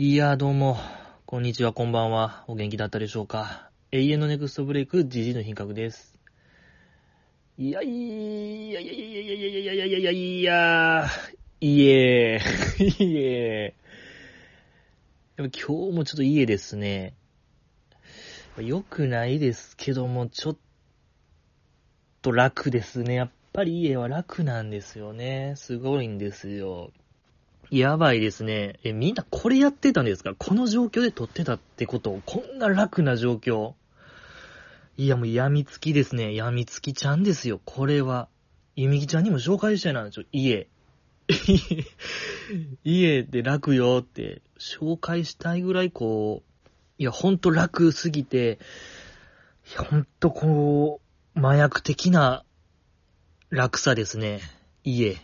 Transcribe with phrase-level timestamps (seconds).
[0.00, 0.76] いや、どうも、
[1.26, 2.44] こんにちは、こんばんは。
[2.46, 3.68] お元気だったでしょうか。
[3.90, 6.16] 永遠のネクストブレイク、ジジイの品格です。
[7.58, 11.08] いやいやいやいやいやいやいやいやいやいやいやいや
[11.60, 12.38] いえ、
[13.00, 13.74] いえ。
[15.36, 17.14] やっぱ今日もちょっと家ですね。
[18.56, 20.56] 良くないですけども、ちょっ
[22.22, 23.14] と楽ですね。
[23.14, 25.54] やっぱり家は楽なんですよね。
[25.56, 26.92] すごいんですよ。
[27.70, 28.78] やばいですね。
[28.82, 30.34] え、みんなこれやってたんですか？
[30.38, 32.20] この状況で撮ってたってこと？
[32.24, 33.74] こんな楽な状況
[34.96, 36.34] いや、もう病みつきですね。
[36.34, 37.60] 病みつきちゃんですよ。
[37.64, 38.28] これは。
[38.74, 40.10] ゆみきちゃんにも紹介したいな。
[40.10, 40.68] ちょ、家。
[42.84, 48.58] 家で楽よって紹介したいぐらいこう、いや、ほんと楽すぎて、
[49.70, 51.00] いや、ほんとこ
[51.36, 52.44] う、麻薬的な
[53.50, 54.40] 楽さですね。
[54.84, 55.18] 家。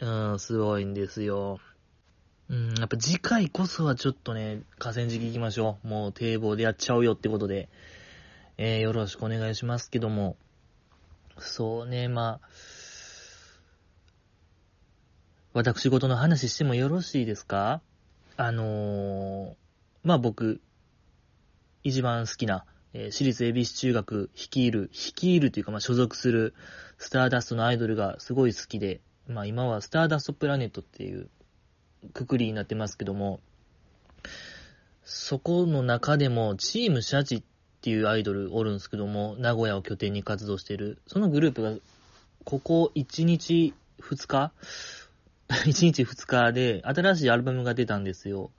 [0.00, 1.60] うん、すごいんですよ。
[2.50, 5.88] うん、やっぱ次回こそはちょっとね、河川敷行きましょう。
[5.88, 7.68] もう堤防でやっちゃうよってことで、
[8.58, 10.36] えー、よろしくお願いしますけども。
[11.38, 12.48] そうね、まあ、
[15.54, 17.80] 私事の話してもよろしいですか？
[18.36, 19.54] あのー、
[20.04, 20.60] まあ僕、
[21.84, 26.54] 一番好きな、えー、私立恵比寿中学率いる、率いるというか、まあ所属する
[26.98, 31.30] スターダストのアイドルがすごい好きで、まあ今はスターダストプラネットっていう
[32.12, 33.40] くくりになってますけども、
[35.04, 37.42] そこの中でもチームシャチっ
[37.80, 40.98] ていうアイドルおるんですけども、名古屋を拠点に活動してる。
[41.06, 41.74] そのグループが、
[42.44, 44.52] ここ1日2日
[45.48, 48.50] ?1 日2日で新しいアルバムが出たんですよ。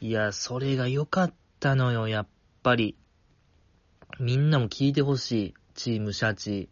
[0.00, 2.26] いや、それが良かったのよ、やっ
[2.62, 2.96] ぱり。
[4.18, 5.54] みんなも聞いてほしい。
[5.74, 6.68] チームシャチ。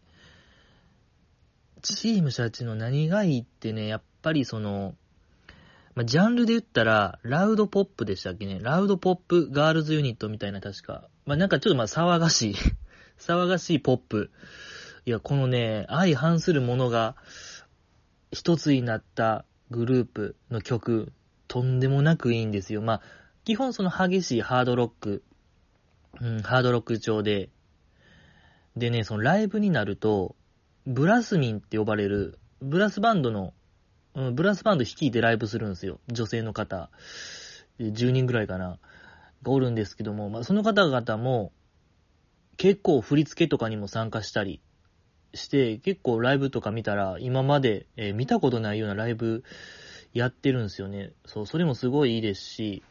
[1.81, 4.95] チームシャチの何がいいってね、やっぱりその、
[5.99, 8.59] まあ、ジャンルで言ったら、ラウドポップでしたっけね。
[8.61, 11.09] ラウドポップガールズユニットみたいな確か。
[11.25, 12.55] まあ、なんかちょっとまあ騒がしい
[13.19, 14.31] 騒がしいポップ。
[15.05, 17.17] いや、このね、相反するものが
[18.31, 21.11] 一つになったグループの曲、
[21.49, 22.81] とんでもなくいいんですよ。
[22.81, 23.01] まあ、
[23.43, 25.21] 基本その激しいハードロック、
[26.21, 27.49] うん、ハードロック調で。
[28.77, 30.37] でね、そのライブになると、
[30.87, 33.53] ブラスミンって呼ばれる、ブラスバンドの
[34.19, 36.01] うん、ブラスバンド率いてライブするんですよ。
[36.09, 36.89] 女性の方。
[37.79, 38.77] 10人ぐらいかな。
[39.41, 41.53] がおるんですけども、まあ、その方々も、
[42.57, 44.59] 結構振り付けとかにも参加したり
[45.33, 49.45] して、結構ライブとか見たら、今まで、えー、見たことないようなライブ
[50.11, 51.13] やってるんですよね。
[51.25, 52.83] そう、それもすごいいいですし、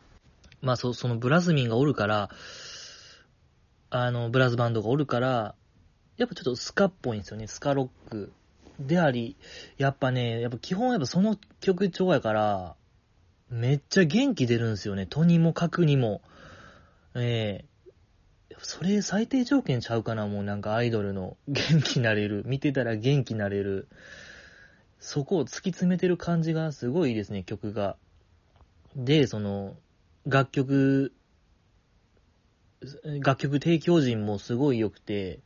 [0.62, 2.31] まあ、そ、そのブラスミンがおるから、
[3.91, 5.55] あの、ブラスバンドがおるから、
[6.17, 7.47] やっぱちょっとスカっぽいんですよね。
[7.47, 8.33] スカロック
[8.78, 9.37] であり、
[9.77, 12.77] やっぱね、やっぱ基本やっぱその曲調やから、
[13.50, 15.06] めっちゃ元気出るんですよね。
[15.06, 16.21] とにもかくにも。
[17.15, 17.65] え
[18.50, 22.43] えー、それ最低条件ちゃうかな、もうなんかアイドルの元気なれる。
[22.47, 23.88] 見てたら元気なれる。
[25.00, 27.97] そこを突き詰めてる感じがすごいですね、曲が。
[28.94, 29.77] で、その、
[30.27, 31.12] 楽曲、
[33.21, 35.41] 楽曲提供陣もすごい良くて、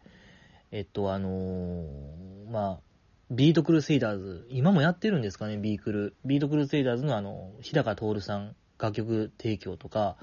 [0.70, 2.91] えっと、あのー、まあ、
[3.32, 6.14] ビートクルセイダーズ、今もやってるんですかね、ビークル。
[6.22, 10.16] ビートクルセイダーズのあの、日高央さん、楽曲提供とか、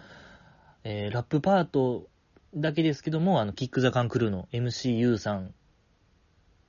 [0.83, 2.07] えー、ラップパート
[2.55, 5.55] だけですけども、あの、キックザカンクルーの MCU さん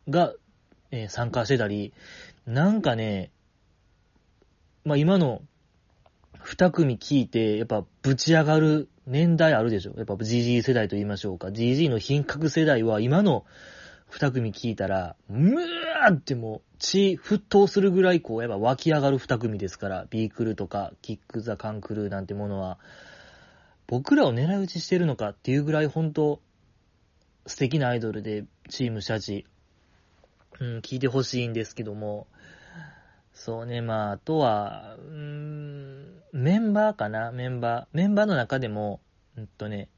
[0.09, 0.33] が、
[0.91, 1.93] えー、参加してたり、
[2.47, 3.31] なんかね、
[4.85, 5.43] まあ、今の
[6.39, 9.93] 二組聞いて、やっぱぶち上がる年代あるでしょ。
[9.99, 11.49] やっぱ GG 世代と言いましょうか。
[11.49, 13.45] GG の品格世代は今の
[14.11, 22.79] 二組聞いたら、むーってもう血沸騰するぐらいこう、やっぱ湧き上がる二組ですから、ビークルとか、キックザカンクルーなんてものは、
[23.87, 26.41] 僕らを狙い撃ちしてるのかっていうぐらい本当
[27.47, 29.47] 素敵なアイドルで、チームシャチ、
[30.61, 32.27] うん、聞いてほしいんですけども、
[33.33, 37.87] そうね、まあ、あとは、うん、メンバーかな、メンバー。
[37.93, 39.01] メンバーの中でも、
[39.37, 39.89] うんとね、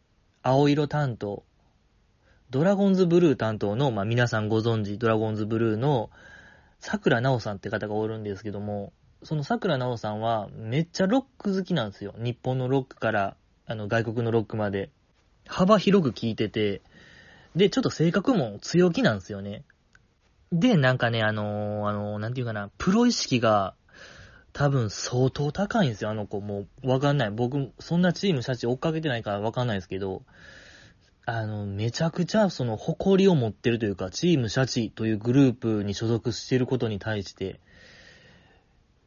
[0.42, 1.44] 青色担当、
[2.52, 6.10] ドラゴンズブルー担当の、まあ、皆さんご存知、ドラゴンズブルーの、
[6.81, 12.14] 桜直さんって方がおるんですけども、その桜直さんは、めっちゃロック好きなんですよ。
[12.19, 14.90] 日本のロックから、あの、外国のロックまで。
[15.46, 16.82] 幅広く聴いてて、
[17.56, 19.64] で、ちょっと性格も強気なんですよね。
[20.52, 23.75] で、なんかね、あのー、あのー、なんていうかな、プロ意識が、
[24.52, 26.43] 多分相当高いんですよ、あの子。
[26.43, 27.31] もう、わかんない。
[27.31, 30.22] 僕、そんなチームシャチ追っかけてないからわかんないですけど、
[31.24, 37.60] あの、めちゃくちゃその誇りを持ってるというか、チームシャチというグループに所属していることに対して、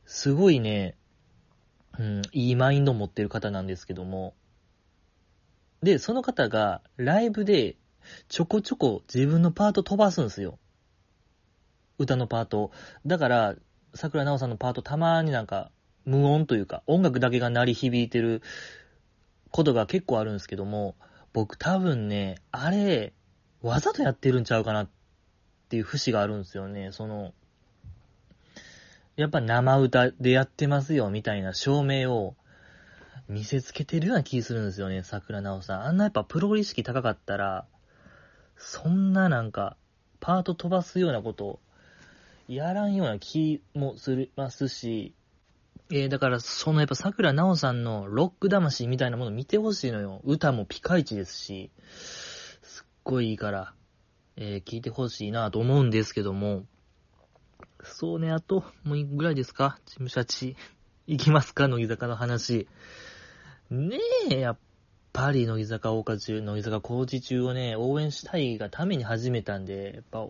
[0.06, 0.96] すごいね、
[2.00, 4.34] うん、いいマインドを持ってる方なんですけども、
[5.84, 7.76] で、その方がライブで
[8.30, 10.58] ちょこちょこ自分のパート飛ばすんですよ。
[11.98, 12.72] 歌のパート。
[13.06, 13.56] だから、
[13.94, 15.72] 桜直さんのパートたまになんか
[16.06, 18.42] 無音というか、音楽だけが鳴り響いてる
[19.52, 20.96] ことが結構あるんですけども、
[21.36, 23.12] 僕多分ね、あれ、
[23.62, 24.90] わざとやってるんちゃうかなっ
[25.68, 26.94] ていう節があるんですよね。
[26.94, 27.34] その、
[29.18, 32.38] やっぱ生歌でやってますよみたいな証明を
[33.28, 35.82] 見せつけてるような気するんですよね、桜直さん。
[35.82, 37.66] あんなやっぱプロ意識高かったら、
[38.56, 39.76] そんななんか、
[40.22, 41.60] パート飛ばすようなこと
[42.48, 45.14] やらんような気もするますし、
[45.92, 50.22] えー、だから、そのやっぱ桜直さんのロック魂みたいなもの見てほしいのよ。
[50.24, 51.70] 歌もピカイチですし、
[52.64, 53.74] すっごいいいから、
[54.36, 56.66] えー、聞いてほしいなと思うんですけども、
[57.84, 59.78] そうね、あと、もういくぐらいですか？
[59.86, 60.56] 事務所地。
[61.06, 61.68] 行きますか？
[61.68, 62.68] 乃木坂の話。
[63.70, 64.00] ね
[64.32, 64.58] え、やっ
[65.14, 70.28] ぱり乃木坂大花中、乃木坂工事中をね、応援したいがために始めたんで、やっぱ、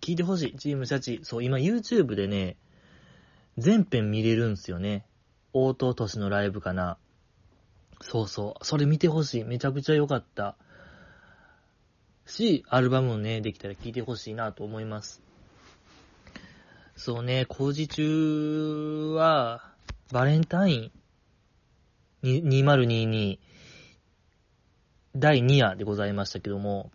[0.00, 0.56] 聞いてほしい。
[0.56, 1.20] チームシャチ。
[1.24, 2.56] そう、今 YouTube でね、
[3.58, 5.04] 全編見れるんすよね。
[5.52, 6.96] 大東都市のライブかな。
[8.00, 8.64] そうそう。
[8.64, 9.44] それ見てほしい。
[9.44, 10.56] めちゃくちゃ良かった。
[12.24, 15.20] し、アルバムもね、できたら聴いてほしいなと思います。
[16.94, 19.72] そうね、工事中は、
[20.12, 20.92] バレンタイ
[22.22, 23.38] ン2022
[25.16, 26.92] 第2夜でございましたけども、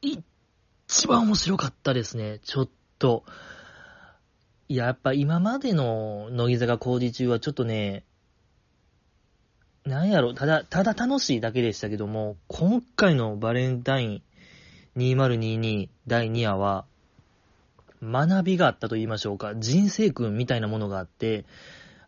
[0.00, 2.68] 一番面白かったですね、ちょっ
[3.00, 3.24] と。
[4.70, 8.04] いや、やっぱ今までの乃木坂工事中はちょっとね、
[9.84, 14.22] なんやろ、ただ、ただ楽しいだけでしたけども、今回のバレンタイン
[14.96, 16.84] 2022第2夜は、
[18.00, 21.46] 学びがあったと言いましょうか、人生訓みたいなものがあって、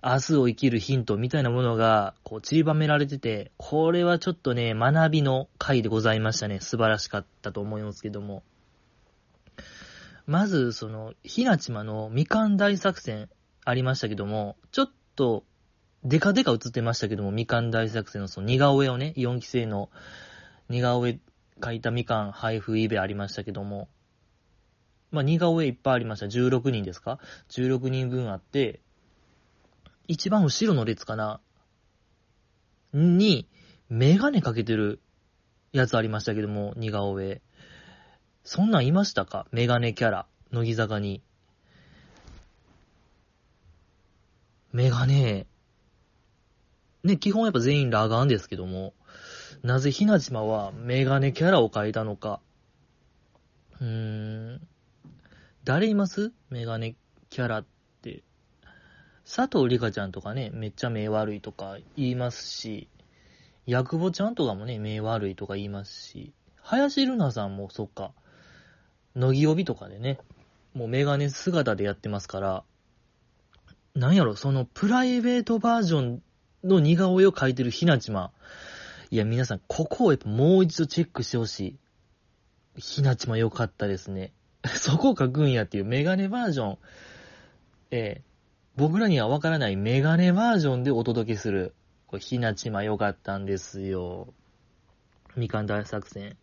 [0.00, 6.60] 明日を生きるヒントみたいなものが、こう、散りばめられてて、これはちょっとね、学びの回でございましたね。
[6.60, 8.44] 素晴らしかったと思いますけども。
[10.26, 13.28] まず、その、ひなちまのみかん大作戦
[13.64, 15.44] ありましたけども、ちょっと、
[16.04, 19.88] デカデカ映ってましたけども、みかん大作戦のその似顔絵をね、4期生の
[20.68, 21.20] 似顔絵
[21.60, 23.88] 描いたみかん配布イベありましたけども、
[25.10, 26.26] まあ、似顔絵いっぱいありました。
[26.26, 27.18] 16人ですか
[27.50, 28.80] ?16 人分あって、
[30.08, 31.40] 一番後ろの列かな？
[32.92, 33.48] に、
[33.88, 35.00] メガネかけてる
[35.72, 37.42] やつありましたけども、似顔絵。
[38.44, 39.46] そんなんいましたか？
[39.52, 41.22] メガネキャラ、乃木坂に。
[44.72, 45.46] メガネ、
[47.04, 48.94] ね、基本やっぱ全員裸眼ですけども、
[49.62, 52.40] なぜひなじまはメガネキャラを描いたのか。
[53.80, 54.60] うーん。
[55.64, 56.32] 誰います？
[56.50, 56.96] メガネ
[57.30, 57.64] キャラっ
[58.02, 58.22] て。
[59.24, 62.88] 佐藤里香ちゃんとかね、めっちゃ目悪いとか言いますし、
[63.66, 68.12] ヤクボちゃんとかもね、目悪いとか言いますし、林ルナさんもそっか、
[69.14, 70.18] 乃木帯とかでね、
[70.74, 72.64] もうメガネ姿でやってますから、
[73.94, 76.22] なんやろ、そのプライベートバージョン
[76.64, 78.32] の似顔絵を描いてるひなちま。
[79.10, 82.80] いや、皆さん、ここをやっぱもう一度チェックしてほしい。
[82.80, 84.32] ひなちま良かったですね。
[84.64, 86.78] そこを書くんやっていうメガネバージョン、
[87.90, 88.22] えー、
[88.76, 91.74] 僕らにはわからないメガネバージョンでお届けする。
[92.06, 94.32] これ、ひなちま良かったんですよ。
[95.36, 96.38] みかん大作戦。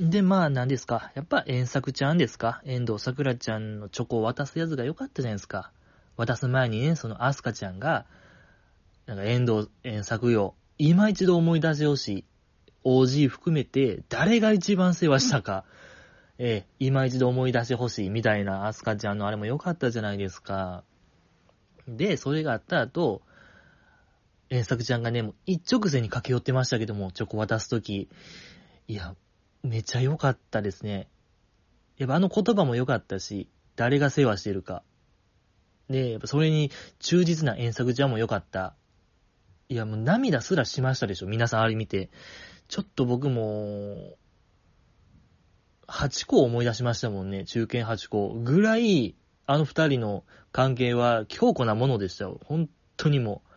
[0.00, 1.12] で、まあ、何ですか？
[1.14, 2.62] やっぱ、遠作ちゃんですか？
[2.64, 5.72] 遠藤桜ちゃんのチョコを渡すやつが良かったじゃないですか。
[6.16, 8.06] 渡す前にね、そのアスカちゃんが、
[9.04, 10.54] なんか遠藤、遠作よ。
[10.78, 12.24] 今一度思い出してほしい。
[12.84, 15.64] OG 含めて、誰が一番世話したか。
[16.38, 20.82] え、今一度思い出してほしいみたいなアスカちゃんのあれも良かったじゃないですか。
[21.86, 23.20] で、それがあった後、
[24.48, 28.08] 遠作ちゃんがね、もう一直線に駆け寄ってましたけども、チョコ渡すとき。
[28.88, 29.14] いや、
[29.62, 31.08] めちゃ良かったですね。
[31.98, 34.82] やっぱあの言葉も良かったし、誰が世話してるか。
[35.88, 38.74] で、やっぱそれに忠実な遠作ちゃんも良かった。
[39.68, 41.26] いや、もう涙すらしましたでしょ。
[41.26, 42.10] 皆さんあれ見て。
[42.68, 44.16] ちょっと僕も、
[45.88, 47.44] 8個思い出しましたもんね。
[47.44, 48.34] 中堅8個。
[48.34, 52.40] ぐらい、あの二人の関係は強固なものでしたよ。
[52.44, 53.50] 本当にもう。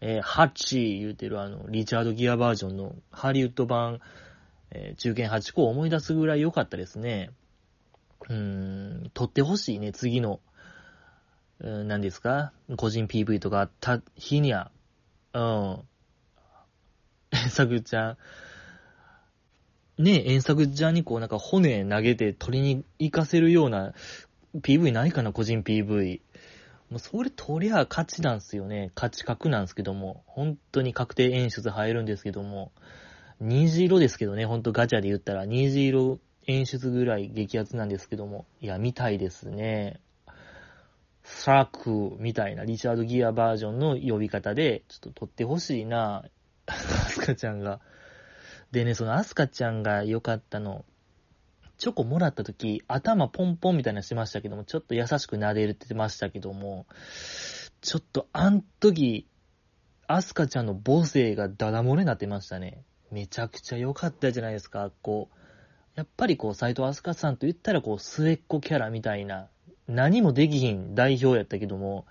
[0.00, 3.98] えー、ハッチー言うてるあの、リチャード・ギアバージョンのハリウッド版、
[4.70, 7.30] えー、中堅8個を思い出すぐらい良かったですね。
[8.28, 8.36] うー
[9.06, 10.40] ん、撮ってほしいね、次の、
[11.60, 12.52] うん、何ですか？
[12.76, 14.70] 個人 PV とかあった日には、
[15.32, 15.78] うん。
[17.50, 18.16] さぐちゃ
[19.98, 23.92] ん、ね、遠作ちゃんにこうなんか骨投げて取りに行かせるような
[24.56, 26.20] PV ないかな、個人 PV。
[26.90, 28.92] もうそれ取りゃ勝ちなんすよね。
[28.96, 30.22] 勝ち確なんですけども。
[30.26, 32.72] 本当に確定演出入るんですけども。
[33.40, 38.46] 虹色ですけどね、ほんとガチャで言ったら、虹色演出ぐらい激アツなんですけども。
[38.60, 40.00] いや、見たいですね。
[41.22, 46.24] サークみたいなリチャード・ギアバージョンの呼び方で、ちょっと撮ってほしいな、
[46.66, 47.80] アスカちゃんが。
[48.72, 50.84] でね、そのアスカちゃんが良かったの、
[51.76, 56.86] チョコもらった時、頭ポンポンみたいなのしましたけども、ちょっと優しく撫でるって言ってましたけども、
[57.82, 59.28] ちょっとあん時、
[60.08, 62.82] アスカちゃんの母性がダダ漏れになってましたね。
[63.10, 65.38] めちゃくちゃ良かったじゃないですか、こう。
[65.94, 69.48] やっぱりこう、斎藤飛鳥さんと言ったらこう、末っ子キャラみたいな、
[69.88, 72.06] 何もできひん代表やったけども、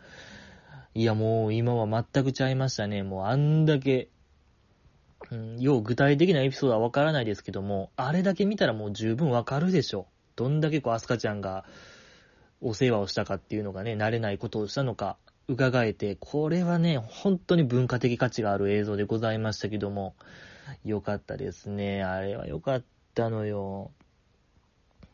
[0.93, 3.03] いやもう今は全くちゃいましたね。
[3.03, 4.09] もうあんだけ、
[5.29, 10.07] うん、よう具体的なエピソードはわからないですけども、あれだけ見たらもう十分わかるでしょ。
[10.35, 11.65] どんだけこう、アスカちゃんが
[12.61, 20.15] お世話をしたかっていうのがね、慣れないことをしたのか、伺えて、これはね、本当に文化的価値がある映像でございましたけども、
[20.83, 22.03] よかったですね。
[22.03, 22.83] あれはよかっ
[23.13, 23.91] たのよ。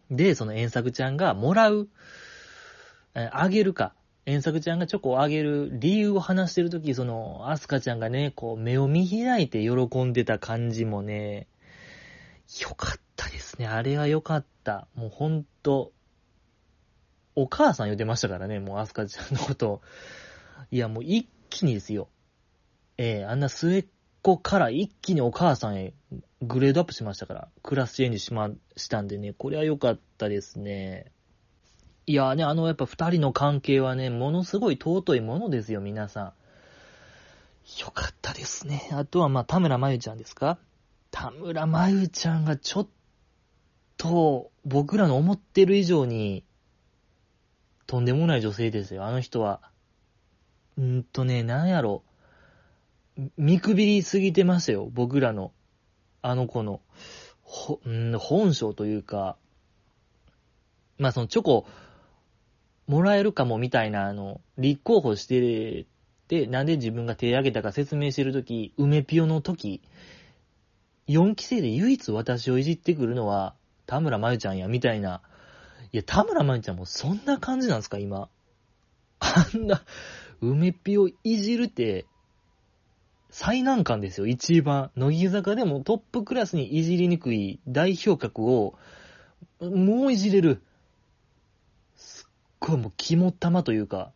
[0.09, 1.89] で、その遠作ちゃんがもらう、
[3.15, 3.93] えあげるか。
[4.25, 11.47] 遠作ちゃんがチョコをあげる理由を話してるとき、その、アスカちゃんがね、こう、目を見開いて喜んでた感じもね、
[12.61, 13.67] よかったですね。
[13.67, 14.87] あれはよかった。
[14.95, 15.91] もうほんと、
[17.35, 19.81] お母さん言ってましたからね、もうアスカちゃんのこと。
[20.71, 22.07] いや、もう一気にですよ。
[22.97, 23.85] ええー、あんな末っ
[24.23, 25.93] 子から一気にお母さんへ
[26.41, 31.11] グレードアップしましたから、クラスチェンジしま、したんでね、これは良かったですね。
[32.05, 36.33] いやね、あの、やっぱ二人の関係はね、ものすごい尊いものですよ、皆さん。
[37.81, 38.89] よかったですね。
[38.93, 40.57] あとは、まあ、田村真由ちゃんですか？
[41.11, 42.87] 田村真由ちゃんがちょっ
[43.97, 46.43] と、僕らの思ってる以上に、
[47.87, 49.61] とんでもない女性ですよ、あの人は。
[50.81, 52.03] んとね、なんやろ。
[53.37, 55.51] 見くびりすぎてましたよ、僕らの。
[56.21, 56.81] あの子の、
[57.41, 59.37] ほ、ん本性というか、
[60.97, 61.67] まあそのチョコ、
[62.87, 65.85] もらえるかもみたいな、あの、立候補して
[66.27, 69.81] て、なんで自分が手挙げたか説明してるとき、梅ピオのとき、
[71.07, 73.55] 4期生で唯一私をいじってくるのは、
[73.85, 75.21] 田村真由ちゃんや、みたいな。
[75.91, 78.29] いや、田村真由ちゃんもそんな感じなんですか、今。
[79.19, 79.83] あんな、
[80.41, 82.05] 梅ピオいじるって、
[83.33, 84.91] 最難関ですよ、一番。
[84.95, 88.75] 乃木坂でもトップクラスにいじりにくい代表格を、
[89.59, 90.61] もういじれる。
[91.95, 94.11] すっごいもう肝玉というか、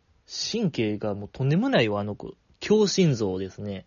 [0.52, 2.36] 神経がもうとんでもないよ、あの子。
[2.60, 3.86] 強心臓ですね。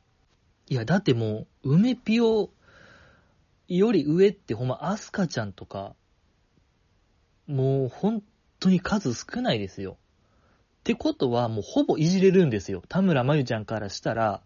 [0.67, 2.49] いや、だってもう、梅ピオ
[3.69, 5.95] より上ってほんま、アスカちゃんとか、
[7.47, 8.21] もう本
[8.59, 9.93] 当に数少ないですよ。
[9.93, 12.83] ってことは、もうほぼいじれるんですよ。
[12.89, 14.41] 田村真由ちゃんからしたら、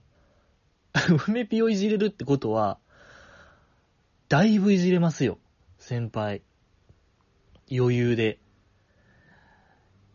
[1.27, 2.79] 梅ピをいじれるってことは、
[4.29, 5.37] だいぶいじれますよ。
[5.77, 6.41] 先輩。
[7.71, 8.39] 余裕で。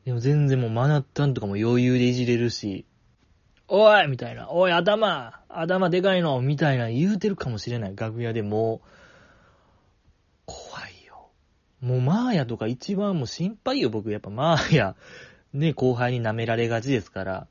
[0.05, 2.87] でも全然もうマナッタンとかも余裕でいじれるし、
[3.69, 7.95] おいみたいな、おい頭頭でかいのみたいな言うてるかもしれない。
[7.95, 8.81] 楽屋でも、
[10.47, 11.29] 怖いよ。
[11.81, 14.11] もうマーヤとか一番もう心配よ、僕。
[14.11, 14.97] やっぱマーヤ、
[15.53, 17.47] ね、後輩に舐められがちですから、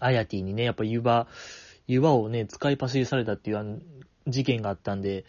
[0.00, 1.26] アヤティにね、やっぱ湯葉、
[1.86, 3.82] 岩をね、使い走りされたっていう
[4.26, 5.24] 事件があったんで、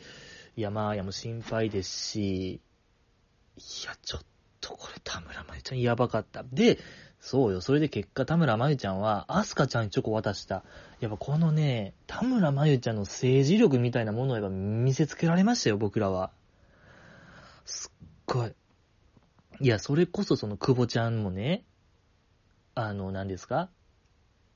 [0.56, 2.60] いや、まあ、いや、もう心配ですし、い
[3.86, 4.22] や、ちょっ
[4.62, 6.44] とこれ田村まゆちゃんやばかった。
[6.52, 6.80] で、
[7.20, 10.64] そうよ、それで結果田村まゆちゃんは、アスカちゃんにチョコ渡した。
[11.00, 16.32] やっぱこのね、田村まゆちゃんの政治力みたいなものをやっぱ見せつけられましたよ、僕らは。
[17.66, 18.54] すっごい。
[19.60, 21.66] いや、それこそその久保ちゃんもね、
[22.76, 23.70] あの、何ですか？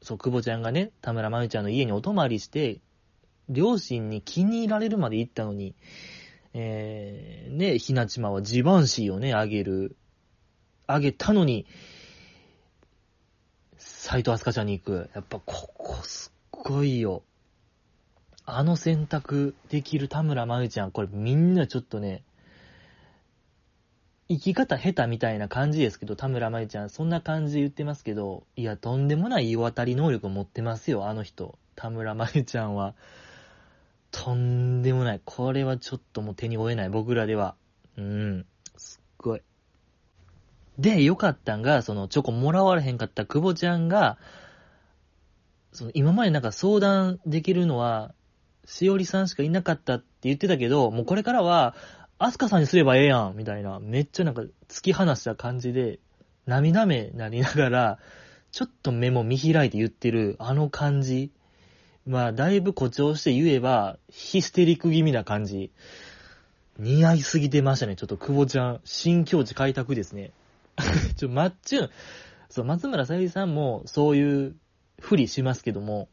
[0.02, 2.80] そう、久保ちゃんがね、田村まゆちゃんの家にお泊まりして、
[3.50, 5.76] 両親に気に入られるまで行ったのに、
[6.54, 9.96] えー、ね、ひなちまはジバンシーをね、あげる。
[10.88, 11.66] あげたのに、
[13.78, 15.10] 斎藤飛鳥ちゃんに行く。
[15.14, 17.24] やっぱここすっごいよ。
[18.46, 22.24] あの選択できる田村まゆちゃん、これみんなちょっとね、
[24.30, 31.58] 生き方下手みたいな感じですけど、田村まゆちゃん、そんな感じで言ってますけど、いや、とんでもない言い渡り能力を持ってますよ、あの人。
[31.76, 32.94] 田村まゆちゃんは。
[34.12, 35.22] とんでもない。
[35.26, 37.56] これはちょっともう手に負えない、僕らでは。
[37.98, 38.46] うん。
[38.78, 39.42] すっごい。
[40.78, 44.20] で、よかったんが、その、チョコもらわれへんかった久保ちゃんが、
[45.74, 48.14] その、今までなんか相談できるのは、
[48.66, 51.76] しおりさんしかいなかったって言ってたけど、もうこれからは、
[52.22, 56.00] アスカさんにすればええやん、みたいな、めっちゃなんか突き放した感じで、
[56.46, 58.00] 涙目なりながら、
[58.52, 61.32] ちょっと目も見開いて言ってる、あの感じ。
[62.06, 65.72] まあ、だいぶ誇張して言えば、ヒステリック気味な感じ。
[66.78, 67.96] 似合いすぎてましたね。
[67.96, 70.34] ちょっと久保ちゃん、新境地開拓ですね。
[71.16, 71.90] ちょ、マッチュン、
[72.50, 74.56] そう、松村さゆりさんもそういう
[75.00, 76.10] ふりしますけども、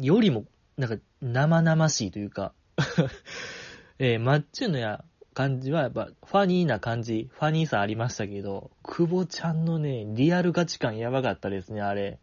[0.00, 0.46] よりも、
[0.78, 2.54] なんか、生々しいというか
[4.04, 12.18] えー、マッチュのや感じはやっぱファニーな感じ、ファニーさありましたけど、久保ちゃんのね、リアルガチ感やばかったですね、あれ。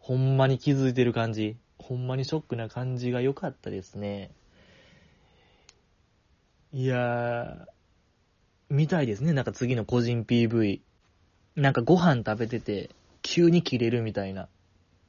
[0.00, 1.56] ほんまに気づいてる感じ。
[1.78, 4.32] ほんまにショックな感じが良かったですね。
[6.72, 7.66] いやー、
[8.70, 9.32] 見たいですね。
[9.32, 10.80] なんか次の個人 PV。
[11.54, 12.90] なんかご飯食べてて、
[13.22, 14.48] 急に切れるみたいな。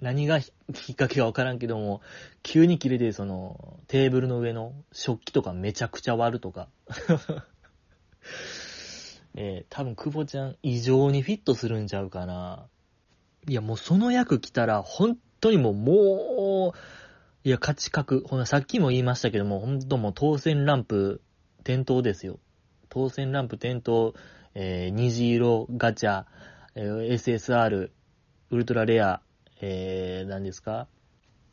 [0.02, 0.50] 何がき
[0.94, 2.02] っかけかわからんけども、
[2.42, 6.70] 急に切れて、その、テーブルの上の食器とかめちゃくちゃ割るとか。
[9.36, 12.68] えー、多分、久保ちゃん異常にフィットするんちゃうかな。
[13.48, 16.78] いや、もうその役来たら、本当にもう、もう、
[17.44, 18.24] いや、価値格。
[18.28, 21.22] ほな、さっきも言いましたけども、本当もう当選ランプ
[21.64, 22.40] 点灯ですよ。
[22.90, 24.16] 当選ランプ点灯、
[24.56, 26.26] えー、虹色ガチャ、
[26.74, 27.92] えー、SSR、
[28.50, 29.22] ウルトラレア、
[29.64, 30.88] えー、何ですか？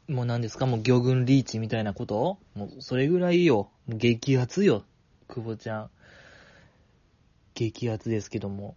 [0.08, 0.64] もう何ですか？
[0.64, 2.38] もう魚群リーチみたいなこと？
[2.54, 3.70] もうそれぐらいよ。
[3.86, 4.84] 激アツよ。
[5.28, 5.90] 久保ちゃん。
[7.54, 8.76] 激アツですけども。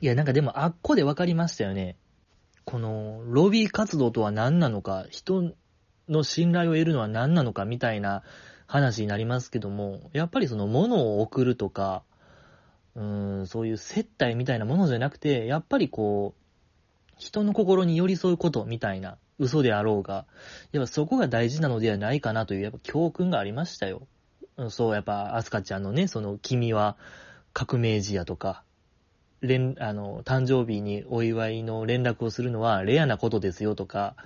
[0.00, 1.96] いや、なんかでもあっこで分かりましたよね。
[2.64, 5.54] この、ロビー活動とは何なのか、人
[6.08, 8.22] の信頼を得るのは何なのかみたいな
[8.68, 12.04] 話になりますけども、やっぱりその物を送るとか、
[12.94, 16.37] うん、そういう接待みたいなものじゃなくて、やっぱりこう、
[17.18, 20.26] 人の心に寄り添うことみたいな嘘であろうが、
[20.72, 24.06] やっぱそこが大事なのではないかなというやっぱ教訓がありましたよ。
[24.70, 26.96] そう、やっぱ、アスカちゃんのね、その、君は
[27.52, 28.64] 革命児やとか、
[29.40, 34.16] 連、あの、誕生日にお祝いの連絡をするのはレアなことですよとか、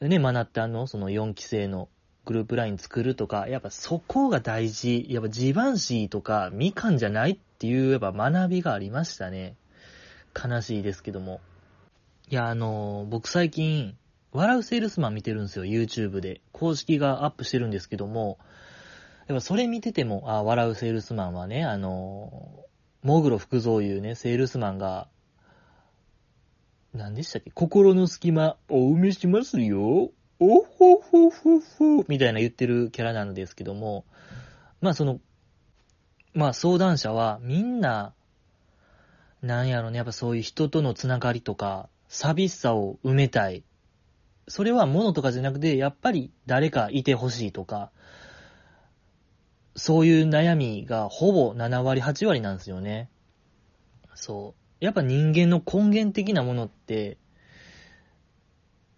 [0.00, 1.88] ね、マナッタのその4期生の
[2.24, 5.06] グループライン作るとか、やっぱそこが大事。
[5.08, 9.54] やっぱジバンシーとかみかんじゃないっていうやっぱ学びがありましたね。
[10.34, 11.40] 悲しいですけども。
[12.28, 13.96] いや、あの、僕最近、
[14.32, 16.40] 笑うセールスマン見てるんですよ、YouTube で。
[16.50, 18.38] 公式がアップしてるんですけども、
[19.28, 22.64] やっぱそれ見てても、あ、笑うセールスマンはね、あの、
[23.04, 25.06] モグロ福蔵いうね、セールスマンが、
[26.92, 27.52] 何でしたっけ？
[27.52, 30.10] 心の隙間、お埋めしますよ。
[30.40, 34.04] おほほほほ、みたいな言ってるキャラなんですけども、
[34.80, 35.20] まあその、
[36.34, 38.14] まあ相談者はみんな、
[39.42, 43.64] なんやろね、やっぱそういう人とのつながりとか、寂しさを埋めたい。
[44.48, 47.90] それは物とかじゃなくて、やっぱり誰かいてほしいとか、
[49.74, 53.10] そういう悩みがほぼ7割、8割なんですよね。
[54.14, 54.84] そう。
[54.84, 57.18] やっぱ人間の根源的なものって、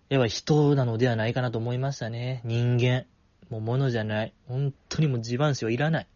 [0.08, 2.40] やっぱ人なのではないかなと思いましたね。
[2.44, 3.06] 人間。
[3.50, 4.32] もう物じゃない。
[4.46, 6.06] 本当にもう地盤師はいらない。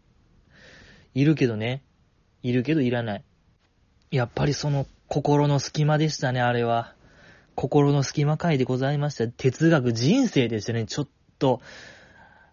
[1.15, 1.83] いるけどね。
[2.41, 3.23] いるけどいらない。
[4.11, 6.95] やっぱりその心の隙間でしたね、あれは。
[7.53, 9.27] 心の隙間回でございました。
[9.27, 10.87] 哲学人生でしたね。
[10.87, 11.61] ちょっと、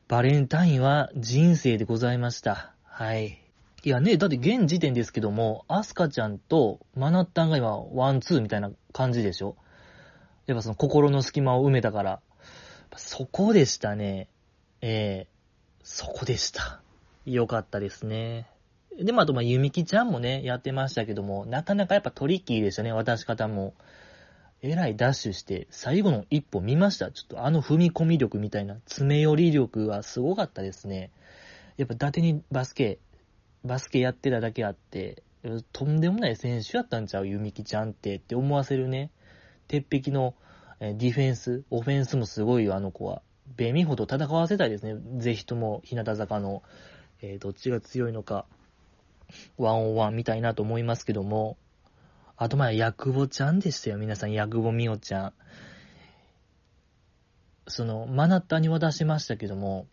[0.08, 2.74] バレンタインは人生でございました。
[2.84, 3.38] はい。
[3.82, 9.56] いやね、だって現時点ですけども、アスカちゃんとマナッタンが今、ワンツーみたいな感じでしょ？
[10.44, 12.20] やっぱその心の隙間を埋めたから。
[12.94, 14.28] そこでしたね。
[14.82, 16.82] ええー、そこでした。
[17.24, 18.49] よかったですね。
[19.04, 23.74] で、まあ、あと、ま、ゆみきちゃんもね、やってましたけども、なかなかやっぱトリッキーでしたね、渡し方も。
[24.62, 27.10] えらいダッシュして、最後の一歩見ました。
[27.10, 31.10] ちょっとあの踏み込み力みたいな、爪寄り力はすごかったですね。
[31.78, 32.98] やっぱ伊達にバスケ、
[33.64, 35.22] バスケやってただけあって、
[35.72, 37.26] とんでもない選手やったんちゃう？
[37.26, 39.10] ゆみきちゃんってって思わせるね。
[39.66, 40.34] 鉄壁の
[40.78, 43.22] ディフェンス、オフェンスもすごいよ、あの子は。
[43.56, 45.00] ベミホと戦わせたいですね。
[45.16, 46.62] ぜひとも、日向坂の、
[47.22, 48.44] えー、どっちが強いのか。
[49.58, 51.56] ワンオンワンみたいなと思いますけども、
[52.36, 55.32] あとまあ、ヤクボちゃんでしたよ、皆さん、ヤクボミオちゃん。
[57.68, 59.86] その、マナッタに渡しましたけども、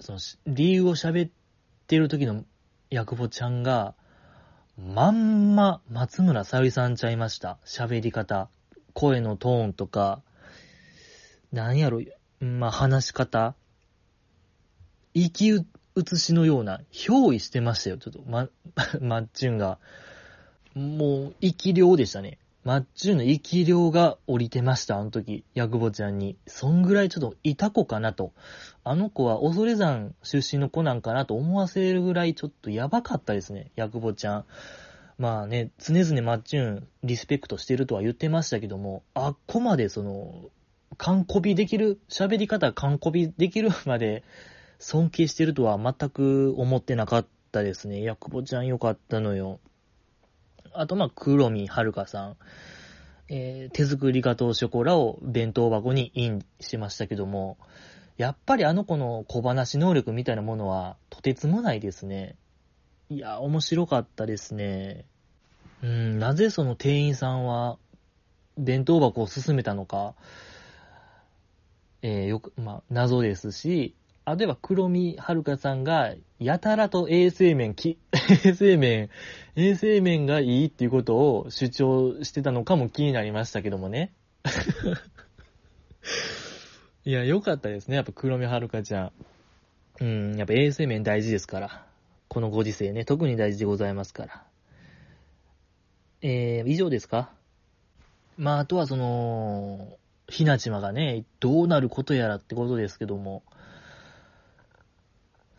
[0.00, 1.30] その、理由を喋っ
[1.86, 2.44] てる時の
[2.90, 3.94] ヤクボちゃんが、
[4.76, 7.58] まんま松村さゆりさんちゃいました。
[7.64, 8.48] 喋り方。
[8.92, 10.20] 声のトーンとか、
[11.52, 12.00] なんやろ、
[12.40, 13.54] まあ、話し方。
[15.14, 15.64] 息
[15.94, 18.48] 写しのような、憑依してましたよ、ちょっと、ま、
[19.00, 19.78] マッチュンが。
[20.74, 22.38] もう、生き量でしたね。
[22.64, 26.36] マッチュンの生き量が降りてました、あの時、ヤクボちゃんに。
[26.46, 28.32] そんぐらいちょっといた子かなと。
[28.82, 34.44] あの子は恐山出身の子なんかなと思わせるぐらいちょっとやばかったですね、ヤクボちゃん。
[35.18, 40.50] まあね、常々マッチューンリスペクトしてるとは言ってましたけども、あっこまでその、
[40.96, 44.24] 完コピできる、喋り方完コピできるまで
[44.78, 48.00] 尊敬してるとは全く思ってなかったですね。
[48.00, 49.60] いや、久保ちゃんよかったのよ。
[50.72, 52.36] あと、まあ、黒見遥さん。
[53.28, 57.56] えー、手作りガトーショコラを弁当箱にインしましたけども、
[58.16, 62.36] やっぱりあの子の小話能力みたいなものはとてつもないですね。
[63.08, 65.06] いや、面白かったですね。
[65.82, 67.78] うん、なぜその店員さんは
[68.56, 70.14] 弁当箱を進めたのか、
[72.02, 73.94] えー、よく、まあ、謎ですし、
[74.26, 77.98] あるいは黒見遥さんが、やたらと衛生面き、
[78.44, 79.10] 衛生面、
[79.54, 84.12] 衛生面がいいっていうことを主張してたのかも気になりましたけどもね。
[87.04, 87.96] いや、よかったですね。
[87.96, 89.12] やっぱ黒見遥ちゃん。
[90.00, 91.86] うん、やっぱ衛生面大事ですから。
[92.28, 94.42] このご時世ね、特に大事でございますから。
[96.22, 97.30] えー、以上ですか？
[98.38, 103.42] まあ、あとはその、ひなちまがね、どうなることやらってことですけども、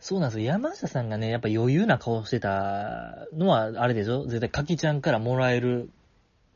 [0.06, 0.46] そうなんですよ。
[0.46, 4.24] 山下さんがね、やっぱ余裕な顔してたのは、あれでしょ？
[4.24, 5.90] 絶対かきちゃんからもらえる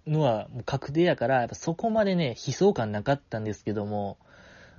[0.07, 4.19] のはもう確定やから、やっぱそこまでね、悲壮感なかったんですけども、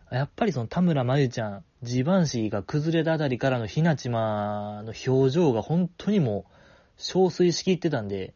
[0.09, 6.45] やっぱりその田村真由ちゃん、地盤師が崩れたあたりからのひなちまの表情が本当にも
[6.97, 8.33] う、憔悴しきってたんで、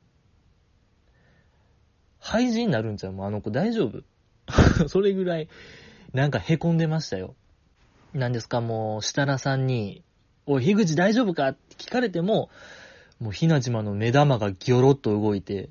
[2.19, 3.13] 廃人になるんちゃう？
[3.13, 4.03] もうあの子大丈夫？
[4.89, 5.47] それぐらい、
[6.11, 7.35] なんか凹んでましたよ。
[8.13, 10.03] なんですか、もう、設楽さんに、
[10.47, 11.49] おい、樋口大丈夫か？
[11.49, 12.49] って聞かれても、
[13.19, 15.69] もう、ひなじまの目玉がギョロッと動いて、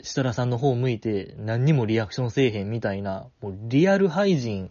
[0.00, 4.70] 設楽さんの方を向いて、何にもリアクションせえへんみたいな、もう、リアル廃人、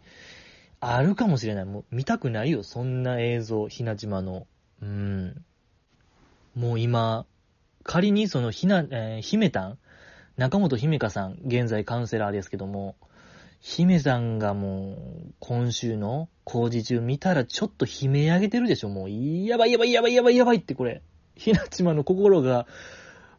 [0.80, 1.66] あるかもしれない。
[1.66, 4.48] もう、見たくないよ、そんな映像、ひなじまの。
[4.82, 5.44] うん。
[6.56, 7.26] もう今、
[7.84, 9.78] 仮にそのひな、えー、姫たん
[10.38, 12.96] 中本姫香さん、現在カウンセラーですけども、
[13.60, 14.98] 姫さんがも
[15.28, 21.02] う、今週の工事中見たらちょっと悲鳴上げてるでしょもう、やばいやばいやばいやばいやばいってこれ。
[21.36, 22.68] ひなちまの心が、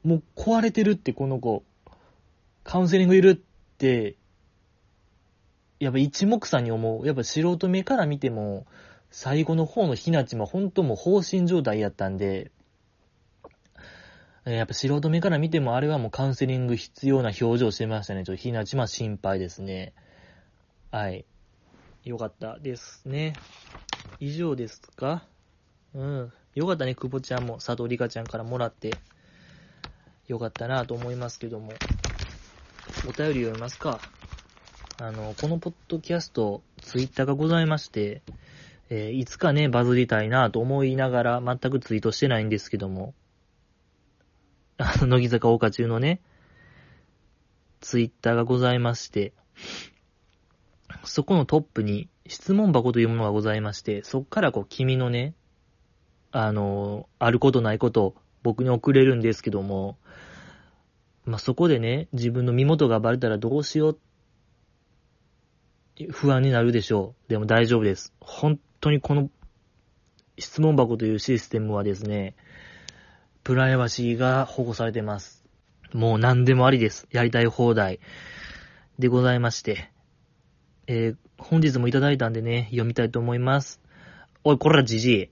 [0.05, 1.64] もう壊れてるってこの子。
[2.64, 4.16] カウンセリングいるって、
[5.81, 7.07] やっぱ一目散に思う。
[7.07, 8.66] やっぱ素人目から見ても、
[9.11, 12.53] 最後の方のひなちま、ほんともう放心状態やったんで、
[14.44, 18.25] やっぱ素人目から見てもあれはもうカウンセリング必要な表情してましたね。
[18.25, 19.94] ちょっとひなちま心配ですね。
[20.90, 21.25] はい。
[22.04, 23.34] よかったですね。
[24.20, 25.24] 以上ですか？
[25.94, 26.32] うん。
[26.54, 28.94] よかったね、久保ちゃんも佐藤里香ちゃんからもらって。
[30.26, 31.72] よかったなと思いますけども。
[33.06, 34.00] お便り読みますか。
[35.00, 38.22] あの、このポッドキャスト、ツイッターがございまして、
[38.90, 43.14] えー、いつかね、バズりたいなと思いながら全くツイートしてないんですけども、
[44.78, 46.20] あの、乃木坂大花中のね、
[47.80, 49.32] ツイッターがございまして、
[51.04, 55.34] そこのトップに質問箱というものがございまして、そっからこう、君のね、
[56.30, 59.98] あの、あることないことを僕に送れるんですけども、
[61.24, 63.98] まあ、そこでね、自分の身元がバレたらどうしよう
[66.11, 67.30] 不安になるでしょう。
[67.30, 68.12] でも大丈夫です。
[68.20, 69.30] 本当にこの
[70.38, 72.34] 質問箱というシステムはですね、
[73.42, 75.44] プライバシーが保護されてます。
[75.92, 77.08] もう何でもありです。
[77.11, 77.98] やりたい放題
[78.98, 79.90] でございまして。
[80.90, 83.81] えー、本日もいただいたんでね、読みたいと思います。
[84.42, 85.31] おい、こらじじい。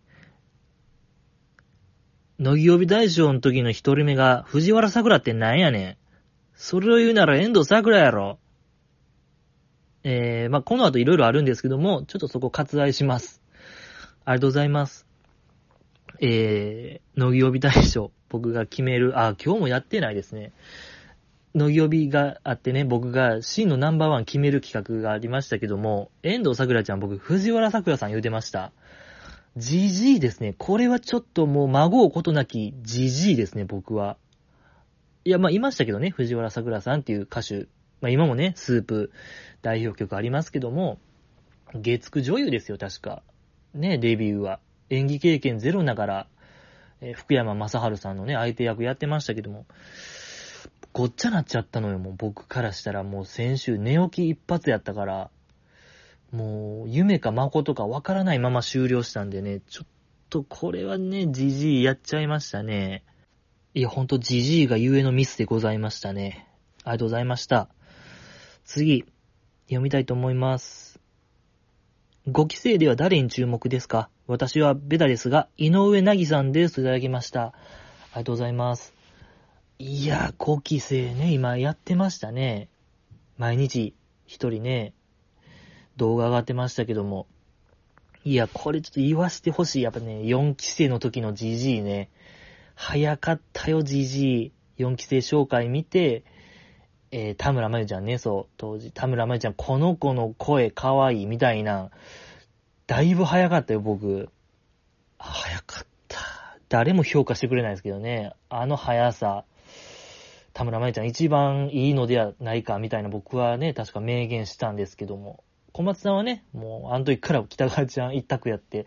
[2.39, 5.97] 乃木帯大将の時の一人目が藤原桜ってなんやねん。
[6.55, 8.39] それを言うなら遠藤桜やろ。
[10.05, 13.41] えー、まあ、この後いろいろあるんですけども、ちょっとそこ割愛します。
[14.27, 15.07] ありがとうございます。
[16.21, 20.53] えー、乃木帯大賞、僕が決める、あ、今日もやってないですね。
[21.57, 28.73] 乃木帯があってね、僕が真のナンバーワン決める企画がありましたけども、遠藤桜ちゃん僕、藤原桜さん言うてました。
[29.57, 30.55] じじいですね。
[30.59, 34.19] これはちょっともう孫をことなきじじいですね、僕は。
[35.25, 37.69] いや、まあ、いましたけどね、藤原桜さんっていう歌手。
[38.03, 39.11] まあ、今もね、スープ
[39.63, 40.99] 代表曲ありますけども、
[41.75, 43.23] 月9女優ですよ、確か。
[43.73, 44.61] ね、デビューは。
[44.91, 46.27] 演技経験ゼロながら、
[47.01, 49.65] えー、福山雅治さんのね、相手役やってましたけども、
[50.97, 55.31] ごっちゃなっちゃったのよ、もう僕からしたらもう先週寝起き一発やったから、
[56.33, 59.87] もう夢か誠かわからないまま終了したんでね、ちょっ
[60.31, 63.05] とこれはね、じじいやっちゃいましたね。
[63.75, 66.49] いや、ほんとじじいがゆえのミスでございましたね。
[66.83, 67.69] ありがとうございました。
[68.65, 69.05] 次、
[69.67, 70.99] 読みたいと思います。
[72.27, 74.09] ご期生では誰に注目ですか？
[74.27, 76.81] 私はベタですが、井上なぎさんです。
[76.81, 77.43] いただきました。
[77.43, 77.53] あ
[78.15, 78.96] りがとうございます。
[79.79, 82.69] いや、5期生ね、今やってましたね。
[83.37, 83.95] 毎日
[84.27, 84.95] 一人ね、
[85.97, 87.27] 動画上がってましたけども。
[88.25, 89.83] いや、これちょっと言わせてほしい。
[89.83, 92.09] やっぱね、4期生の時の GG ね。
[92.75, 94.51] 早かったよ、GG。
[94.79, 96.25] 4期生紹介見て、
[97.11, 101.91] えー、田村まゆちゃんね、そう、当時、田村まゆちゃん、この子の声かわいいみたいな、
[102.87, 104.31] だいぶ早かったよ、僕。
[105.19, 106.19] 早かった。
[106.71, 109.45] 誰も評価してくれないですけどね、あの速さ、
[110.57, 118.87] 田村まゆちゃん一番いいのではないか、みたいな僕はね、確か明言したんですけども、小松さんはね、もう、あの時から北川ちゃん一択やって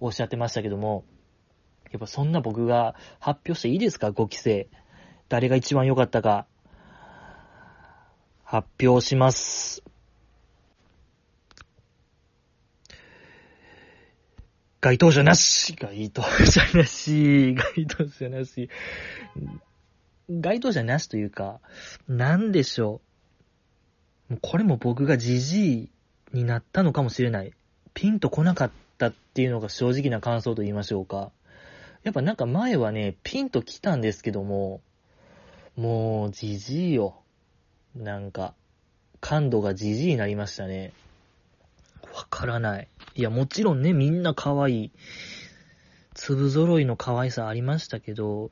[0.00, 1.04] おっしゃってましたけども、
[1.92, 4.68] やっぱそんな僕が発表していいですか ?5 期生。
[5.28, 6.46] 誰が一番良かったか。
[8.42, 9.84] 発表します。
[14.80, 18.68] 該当者なし該当者なし該当者なし
[20.30, 21.60] 該当者なしというか、
[22.06, 23.00] なんでしょ
[24.30, 24.38] う。
[24.42, 25.90] これも僕がじじい
[26.32, 27.52] になったのかもしれない。
[27.94, 31.32] ピンと来なかったっていうのが正直な感想と言いましょうか。
[32.02, 34.80] やっぱなんか前はね、ピンと来たんですけども、
[35.76, 37.22] もう、じじいよ。
[37.94, 38.54] なんか、
[39.20, 40.92] 感度がじじいになりましたね。
[42.14, 42.88] わからない。
[43.14, 44.90] いや、もちろんね、みんな可愛い。
[46.14, 48.50] 粒揃いの可愛さありましたけど、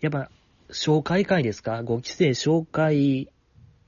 [0.00, 0.30] やっぱ、
[0.70, 3.28] 紹介会ですか ?5 期生紹介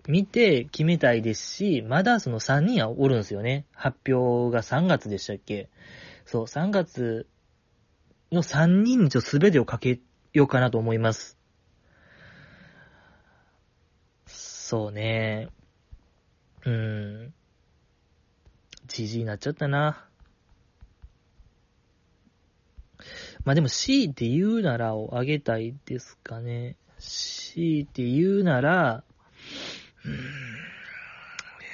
[0.09, 3.67] 見て決めたいですし、まだその3人はおるんですよね。
[3.73, 5.71] 発表が3月でしたっけ？
[6.27, 7.29] そう、3月
[8.33, 10.01] の3人にちょっと全てをかけ
[10.33, 11.39] ようかなと思います。
[14.27, 15.49] そうね。
[16.65, 17.35] うーん。
[18.87, 20.09] じじいになっちゃったな。
[23.45, 26.77] まあでも強いて言うならをあげたいですかね。
[26.99, 29.03] 強いて言うなら、
[30.05, 30.15] うーん。
[30.15, 30.19] い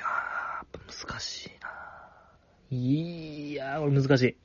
[0.01, 1.69] や、難しいな。
[2.71, 4.37] いやー、俺難しい。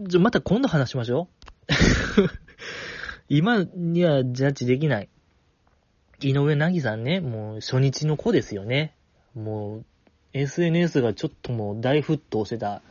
[0.00, 1.44] じゃ、また今度話しましょう。
[3.28, 5.08] 今にはジャッジできない。
[6.20, 8.94] 井上凪さんね、もう初日の子ですよね。
[9.34, 9.84] もう、
[10.32, 12.82] SNS がちょっともう大沸騰してた、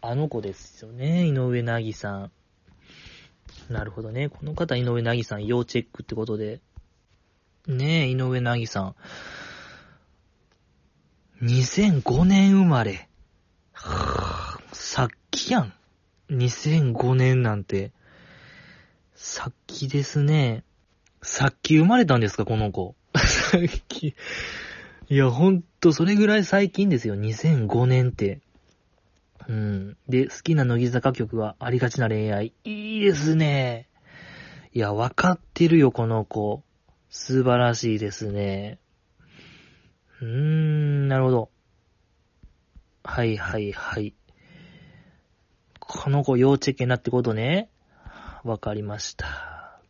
[0.00, 2.30] あの子ですよね、井上凪さん。
[3.70, 4.28] なるほどね。
[4.28, 6.60] この方、井上凪さん、要チェックってことで。
[7.66, 8.94] ねえ、井上凪さん。
[11.42, 13.08] 2005年生まれ。
[13.72, 15.72] はぁ、さっきやん。
[16.30, 17.92] 2005年なんて、
[19.14, 20.64] さっきですね。
[21.22, 22.94] さっき生まれたんですか、この子。
[23.16, 24.14] さっき。
[25.08, 28.40] いや、ほんと、それぐらい最近ですよ、2005年って。
[29.46, 29.96] うん。
[30.08, 32.52] で、好きな乃木坂曲はありがちな恋愛。
[32.64, 33.88] いいですね。
[34.72, 36.64] いや、わかってるよ、この子。
[37.08, 38.80] 素晴らしいですね。
[40.20, 41.50] うーん、なるほど。
[43.04, 44.14] はいはいはい。
[45.78, 47.70] この子要チェックなってことね。
[48.42, 49.80] わかりました。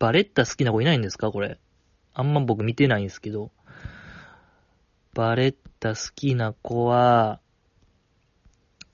[0.00, 1.30] バレッタ好きな子いないんですか？
[1.30, 1.60] これ。
[2.12, 3.52] あんま僕見てないんですけど。
[5.14, 7.38] バレッタ好きな子は、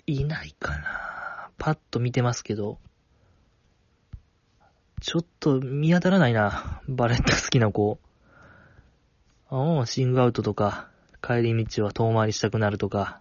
[0.07, 1.51] いないかな。
[1.59, 2.79] パッと見てますけど。
[5.01, 6.83] ちょっと見当たらないな。
[6.89, 8.01] バレッタ好きな子。
[9.49, 10.89] ああ、シングアウトとか、
[11.23, 13.21] 帰り道は遠回りしたくなるとか。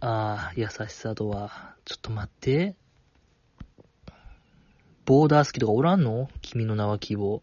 [0.00, 2.76] ああ、優しさとは、ちょっと待って。
[5.04, 6.30] ボーダー好きとかおらんの？
[6.40, 7.42] 君の名は希望。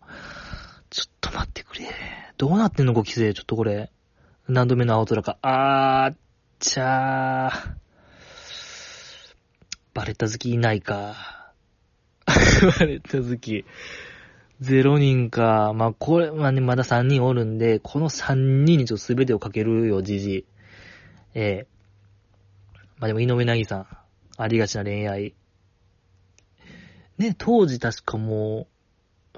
[0.89, 1.86] ちょっと待ってくれ。
[2.38, 3.34] どうなってんのご規制。
[3.34, 3.91] ちょっとこれ。
[4.48, 5.38] 何度目の青空か。
[5.41, 6.15] あー、
[6.60, 7.76] ちゃー。
[9.93, 11.15] バレッタ好きいないか。
[12.26, 13.63] バレッタ好き。
[14.60, 15.71] ゼロ人か。
[15.74, 20.45] まあ、これ、まあね、まだ3人おるんで、この3人にちょっと全てをかけるよ、じじ。
[21.34, 21.67] ええ
[22.98, 23.88] まあでも井上凪さん、
[24.38, 25.36] ありがちな恋愛。
[27.17, 28.67] ね、当時確かも
[29.34, 29.38] う、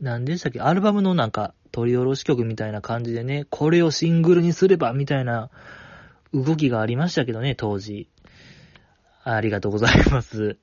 [0.00, 0.60] 何でしたっけ？
[0.60, 5.50] アルバムのなんか、取り下ろし曲みたいな感じでね、これをシングルにすれば、みたいな
[6.32, 8.08] 動きがありましたけどね、当時。
[9.24, 10.56] ありがとうございます。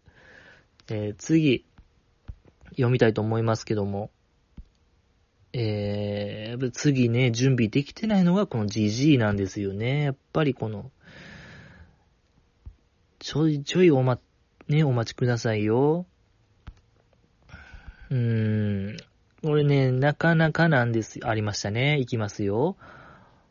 [0.90, 1.66] えー、次、
[2.70, 4.10] 読みたいと思いますけども。
[5.52, 10.04] えー、次ね、準備できてないのがこの GG なんですよね。
[10.04, 10.92] やっぱりこの、
[13.20, 14.18] ちょいちょいおま、
[14.70, 16.06] ね、お待ちくださいよ。
[18.10, 19.11] うーん。
[19.44, 21.20] これね、なかなかなんです。
[21.24, 21.98] ありましたね。
[21.98, 22.78] いきますよ。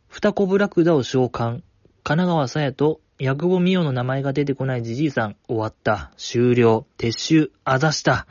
[0.07, 1.31] 二コブラクダを召喚。
[1.51, 1.63] 神
[2.05, 5.37] 奈川さやと、ヤクボミオの名前が出てこないじじいさん。
[5.49, 6.13] 終わった。
[6.17, 6.87] 終了。
[6.97, 7.51] 撤収。
[7.65, 8.29] あざした。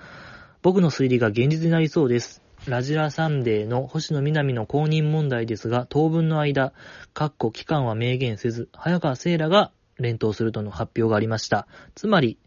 [0.61, 2.41] 僕の推理が現実になりそうです。
[2.65, 6.71] ラジラサンデーの星野みなみの公認問題ですが、当分の間、
[7.13, 11.67] かっこ期間は明言せず、早川聖羅が連投するとの発表がありました。
[11.93, 12.37] つまり、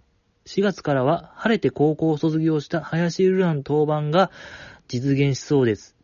[0.46, 4.30] 4月からは晴れて高校を卒業した林ルラの登板が
[4.92, 5.96] 実現しそうです。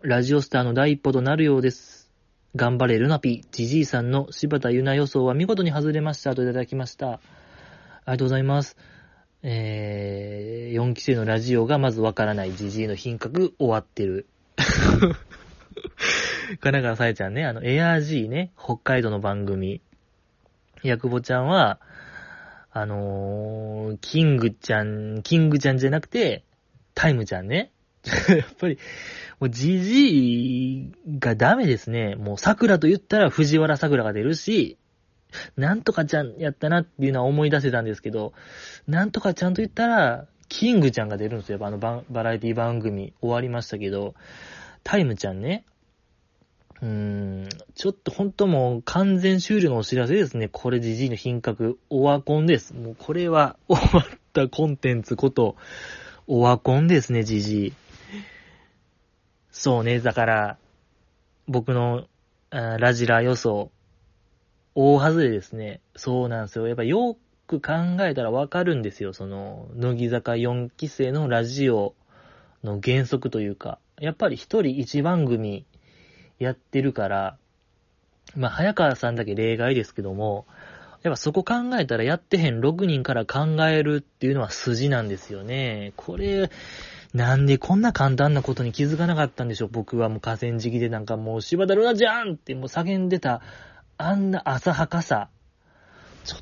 [0.00, 2.10] ラジオスターの第一歩となるようです。
[2.56, 7.08] 頑張れルナピー、ジジイさんの柴田ゆな予想は見事に外れましたといただきました。
[7.10, 7.20] あり
[8.06, 8.78] がとうございます。
[9.42, 14.28] えー、4期生のラジオがまずわからないジジイの品格終わってる。
[14.56, 15.14] 神
[16.56, 19.82] 奈川さえちゃんね、あの、エアー G ね、北海道の番組。
[20.82, 21.80] ヤクボちゃんは、
[22.72, 26.44] あのー、キングちゃん、キングちゃんじゃなくて、
[26.94, 27.72] タイムちゃんね。
[28.28, 28.78] やっぱり、
[29.40, 32.16] もうジジイがダメですね。
[32.16, 34.78] もう桜と言ったら藤原桜が出るし、
[35.56, 38.32] なんとかちゃんやったなっていうのは思い出せたんですけど、
[38.86, 41.58] なんとかちゃんと言ったら、キングちゃんが出るんですよ。
[41.62, 44.14] あのババラエティ番組終わりましたけど、
[44.84, 45.64] タイムちゃんね。
[46.82, 50.48] うーん、ちょっとほんともう完全終了のお知らせですね。
[50.48, 52.74] これジジイの品格、オワコンです。
[52.74, 55.56] もうこれは終わったコンテンツこと、
[56.26, 57.72] オワコンですね、ジジイ。
[59.56, 60.58] そうね、だから、
[61.46, 62.08] 僕の
[62.50, 63.70] ラジラ予想、
[64.74, 65.80] 大外れですね。
[65.94, 66.66] そうなんですよ。
[66.66, 69.12] やっぱよく考えたらわかるんですよ。
[69.12, 71.94] その、乃木坂4期生のラジオ
[72.64, 75.64] の原則というか、やっぱり一人一番組
[76.40, 77.36] やってるから、
[78.34, 80.46] まあ、早川さんだけ例外ですけども、
[81.04, 85.92] やっぱそこ考えたらやってへん6人から考えるっていうのは筋なんですよね。
[85.96, 86.50] これ、
[87.14, 93.40] なんでこんな簡単なことに気づかなかったんでしょう僕はもう河川敷でなんかもう柴田ルナじゃんってもう叫んでた、
[93.96, 95.28] あんな浅はかさ。
[96.24, 96.40] ちょっ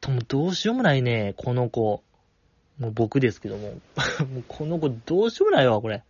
[0.00, 2.02] ともうどうしようもないね、この子。
[2.80, 3.68] もう僕ですけども。
[4.34, 6.02] もうこの子どうしようもないわ、これ。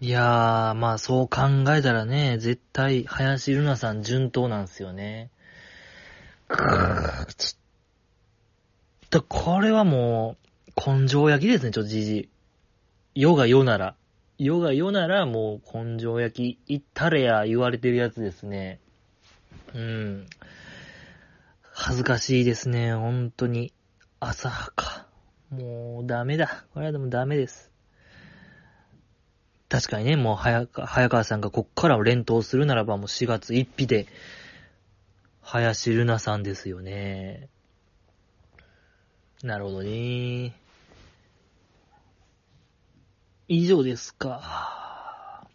[0.00, 5.30] いやー、まあそう考えたらね、絶対、林ルナさん順当なんですよね。
[6.46, 7.58] くー、ちょ
[9.06, 10.36] っと、これはも
[10.76, 12.28] う、根性焼きですね、ちょっとじじ。
[13.14, 13.96] 世が世なら。
[14.38, 18.80] 世が世ならもう根性焼き、いったれや言われてるやつですね。
[19.74, 20.26] うん。
[21.62, 23.72] 恥ずかしいですね、本当に。
[24.20, 25.06] 浅はか。
[25.50, 26.64] もうダメだ。
[26.72, 27.70] これはでもダメです。
[29.68, 34.06] 確かにね、もう早川、早川さんがこっからを連投するならばもう4月1日で、
[35.40, 37.48] 林ルナさんですよね。
[39.42, 40.61] なるほどね。
[43.54, 45.46] 以上ですか。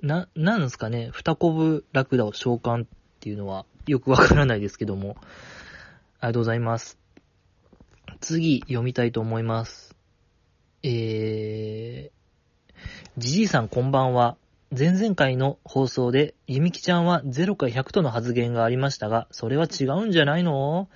[0.00, 2.86] な、なんですかね、二コブラクダを召喚っ
[3.20, 5.16] ていうのはよくわからないですけども。
[6.20, 6.98] ありがとうございます。
[8.20, 9.94] 次、読みたいと思います。
[10.82, 12.80] えー、
[13.18, 14.38] じじいさんこんばんは。
[14.74, 20.88] 前々回の放送で、ゆみきちゃんは0か100との発言がありましたが、それは違うんじゃないの？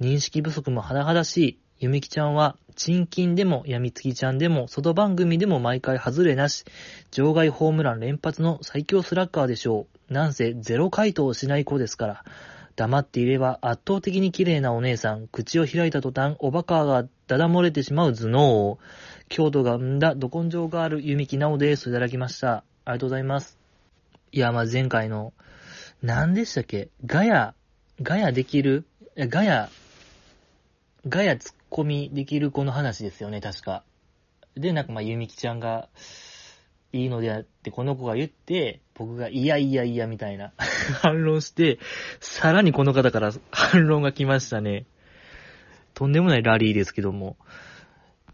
[0.00, 1.58] 認識不足も甚だしい。
[1.80, 6.64] ゆみきちゃんは、チンキンでも、やみつきちゃんでも、外番組でも毎回外れなし、
[7.12, 10.12] 場外ホームラン連発の最強スラッガーでしょう。
[10.12, 12.24] なんせ、ゼロ回答をしない子ですから。
[12.74, 18.78] 黙っていれば圧倒的に綺麗なお姉さん、口を開いた途端、おバカがダダ漏れてしまう頭脳王。
[19.28, 21.90] 京都が生んだど根性がある弓木直です。
[21.90, 22.64] いただきました。
[22.84, 23.58] ありがとうございます。
[24.32, 25.32] いや、まあ、前回の、
[26.02, 26.88] 何でしたっけ？
[27.04, 27.54] ガヤ、
[28.02, 28.84] ガヤできる？
[29.16, 29.68] ガヤ、
[31.08, 33.84] ガヤ突っ込みできる子の話ですよね、確か。
[34.56, 35.88] で、なんかまあ、弓木ちゃんが、
[36.92, 40.52] いいのであって、この子が言って、僕がいやいやいやみたいな
[41.02, 41.78] 反論して、
[42.20, 44.86] さらにこの方から反論が来ましたね。
[45.94, 47.36] とんでもないラリーですけども。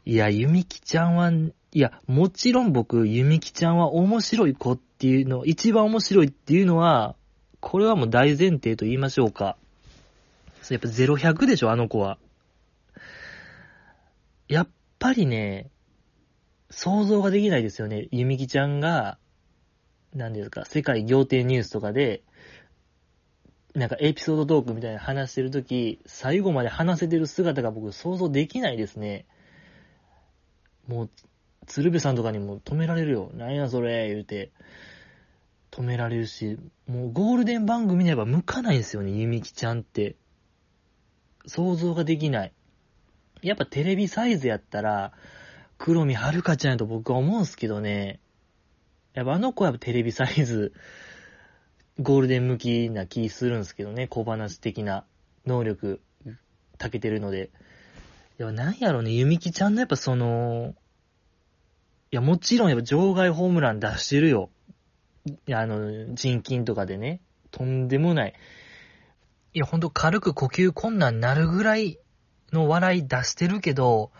[0.07, 7.17] いや、ゆみきちゃんは、いや、もちろん僕、ゆみきちゃんは面白い子っていうの、一番面白いっていうのは、
[7.61, 9.57] これはもう大前提と言いましょうか。
[10.71, 12.19] やっぱ0100でしょ、あの子は。
[14.49, 14.69] やっ
[14.99, 15.71] ぱりね、
[16.71, 18.09] 想像ができないですよね。
[18.11, 19.19] ゆみきちゃんが、
[20.15, 22.23] 何ですか、世界仰天ニュースとかで、
[23.75, 29.27] なんかエピソードトークみたいな話してるとき、最後まで話せてる姿が僕想像できないですね。
[30.87, 31.11] もう、
[31.67, 33.31] 鶴瓶さんとかにも止められるよ。
[33.35, 34.53] なんやそれ、言うて。
[35.71, 40.15] 止められるし、もうゴールデン番組には向かないんですよね、ゆみきちゃんって。
[41.47, 42.53] 想像ができない。
[43.45, 45.13] やっぱテレビサイズやったら、
[45.77, 48.21] 黒見はるかちゃんやと僕は思うんすけどね。
[49.13, 50.73] やっぱあの子はテレビサイズ、
[52.01, 55.05] ゴールデン向きな気するんすけどね、小話的な
[55.47, 56.01] 能力、
[56.79, 57.51] たけてるので。
[58.41, 60.75] いや、なんやろね、ゆみきちゃんのやっぱその、
[62.11, 64.51] いや、もちろんやっぱ場外ホームラン出してるよ。
[65.53, 67.21] あの、人筋とかでね、
[67.51, 68.35] とんでもない。
[69.53, 71.99] いや、ほんと軽く呼吸困難になるぐらい
[72.55, 74.11] の笑い出してるけど、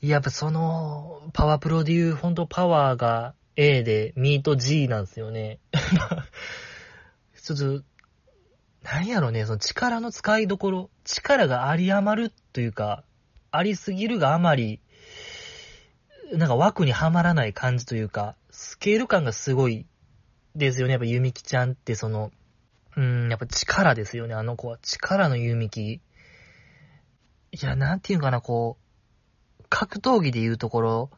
[0.00, 5.58] やっぱその、パワープロでいう、ほんとパワーが A で、ミート G なんですよね。
[7.42, 7.84] ちょっと、
[8.82, 13.04] 何やろね、その力の使いどころ、力があり余るというか、
[13.50, 14.80] ありすぎるがあまり、
[16.32, 19.84] なんか枠にはまらない感じというか、スケール感がすごい
[20.56, 20.92] ですよね。
[20.92, 22.30] やっぱゆみきちゃんってその、
[22.96, 24.78] うん、やっぱ力ですよね、あの子は。
[24.80, 25.68] 力のゆみ
[27.52, 28.78] いや、なんていうかな、こ
[29.60, 31.10] う、格闘技で言うところ、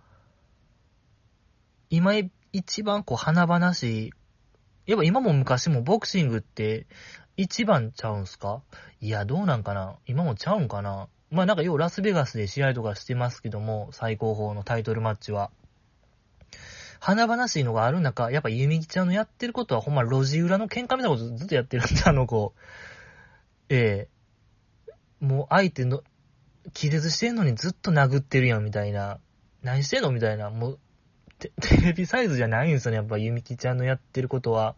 [1.90, 2.14] 今
[2.52, 4.10] 一番こう華々しい、
[4.86, 6.86] やっぱ今も昔もボクシングって
[7.36, 8.62] 一番ちゃうんすか？
[9.00, 9.96] いや、どうなんかな？
[10.06, 11.08] 今もちゃうんかな？
[11.30, 15.50] まあなんか要はラスベガスで試合とかしてますけども、最高峰のタイトルマッチは。
[16.98, 22.54] 華々しいのがある中、やっぱゆみきちゃんのやってることはほんま路地裏の喧嘩みたいなことずっとやってるんで、あの子。
[23.68, 26.02] ええもう相手の、
[26.72, 29.18] 気絶してんのにずっと殴ってるやんみたいな。
[29.62, 30.50] 何してんのみたいな。
[30.50, 30.78] もう、
[31.38, 34.76] テレビサイズじゃないんですよね、やっぱゆみきちゃんのやってることは。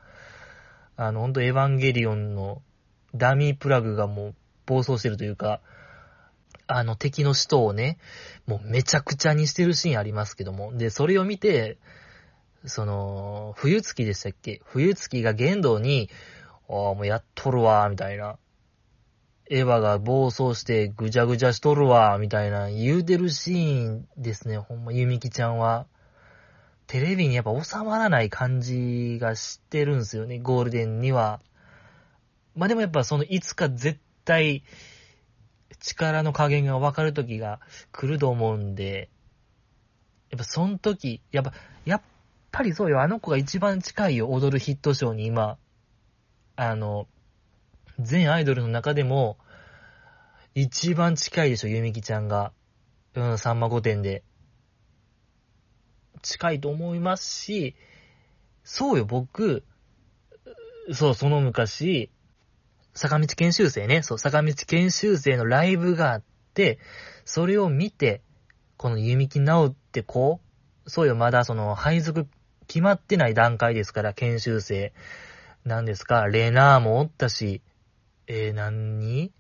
[0.97, 2.63] あの、ほんとエヴァンゲリオンの
[3.15, 4.35] ダミープラグがもう
[4.67, 5.61] 暴走してるというか、
[6.67, 7.99] あの敵の人をね、
[8.47, 10.75] もうめちゃくちゃにしてるシーンありますけども。
[10.77, 11.79] で、それを見て、
[12.65, 14.63] その、冬月でしたっけ？
[14.65, 16.09] 冬月が玄道に、
[16.69, 18.39] ああ、もうやっとるわ、みたいな。
[19.51, 24.57] エヴァが暴走してぐちゃぐちゃしとるわ、みたいな言うてるシーンですね。
[24.59, 25.87] ほんま、ゆみきちゃんは。
[26.87, 31.41] テレビにやっぱ収まらない感じがしてるんですよね、ゴールデンには。
[32.55, 34.63] まあでもやっぱそのいつか絶対
[35.81, 37.61] 力の加減が分かる時が
[37.93, 39.11] 来ると思うんで、
[40.31, 41.53] やっぱその時、やっぱ、
[41.85, 42.03] やっ
[42.51, 45.59] ぱりそうよ、あの子が一番近いよ、踊るヒットショーに今。
[46.57, 47.07] あの、
[48.01, 49.39] 全アイドルの中でも、
[50.55, 52.53] 一番近いでしょ、ゆみきちゃんが。
[53.15, 54.23] うん、さんま御殿で。
[56.23, 57.77] 近いと思いますし、
[58.65, 59.65] そうよ、僕、
[60.93, 62.11] そう、その昔、
[62.95, 66.23] 坂道研修生ね、そう、坂道研修生のライブがあっ
[66.55, 66.79] て、
[67.25, 68.23] それを見て、
[68.77, 70.41] この弓木直って子、
[70.87, 72.27] そうよ、まだその配属
[72.67, 74.93] 決まってない段階ですから、研修生。
[75.65, 77.63] なんですか、レナーもおったし、
[78.27, 79.33] えー、何？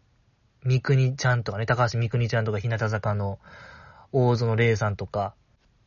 [0.64, 3.38] 三国ちゃんとかね、高橋三国ちゃんとか、日向坂の
[4.12, 5.34] 大園玲さんとか、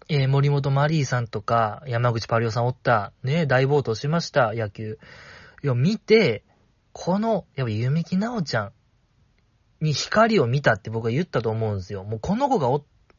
[0.10, 5.00] えー、森本マリーさんとか、山口パリオさんおった、ね、大暴投しました、野球。
[5.64, 6.44] いや、見て、
[6.94, 8.72] この、やっぱ弓木直ちゃん
[9.82, 12.04] に光を見たって僕は言ったと思うんですよ。
[12.04, 12.70] もうこの子が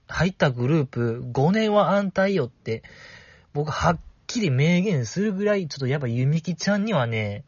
[0.06, 2.82] 入ったグループ5年は安泰よって、
[3.52, 7.44] 僕はっきり明言するぐらい、ちょっとやっぱ弓木ちゃんにはね、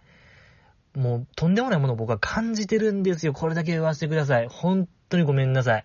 [0.95, 3.33] もうとんでもないものを僕は感じてるんですよ。
[3.33, 4.49] これだけ言わせてください。
[4.49, 5.85] 本当にごめんなさい。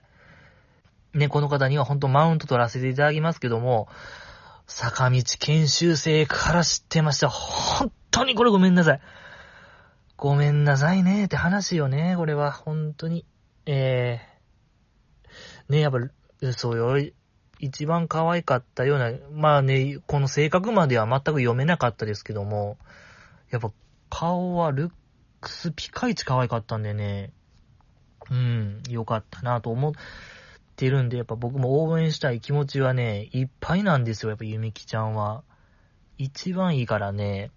[1.13, 3.87] ね、この方には本当マウント取らせていただきますけども、
[4.67, 7.29] 坂道研修生から知ってました。
[7.29, 9.01] 本当にこれごめんなさい。
[10.17, 13.25] ごめんなさいねって話よね、これは、本当に。
[13.65, 15.99] えー、ね、やっぱ、
[16.53, 17.11] そうよ、
[17.59, 22.77] 一番可愛かったような、まあね、この性格までは全く読めなかったですけども、
[23.51, 23.71] やっぱ
[24.09, 24.91] 顔はルッ
[25.41, 27.31] クスピカイチ可愛かったんでね、
[28.31, 29.93] うん、よかったなと思っ
[30.75, 35.43] てるんで、やっぱ僕も応援したい気持ちはね、いっぱいなんですよ、やっぱゆみきちゃんは。
[36.17, 37.51] 一番いいからね、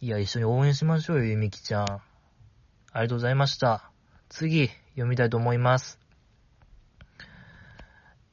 [0.00, 1.84] いや、一緒に応援しましょうよ、ゆみきちゃん。
[1.84, 2.00] あ
[2.96, 3.90] りがとうございました。
[4.28, 5.98] 次、読みたいと思います。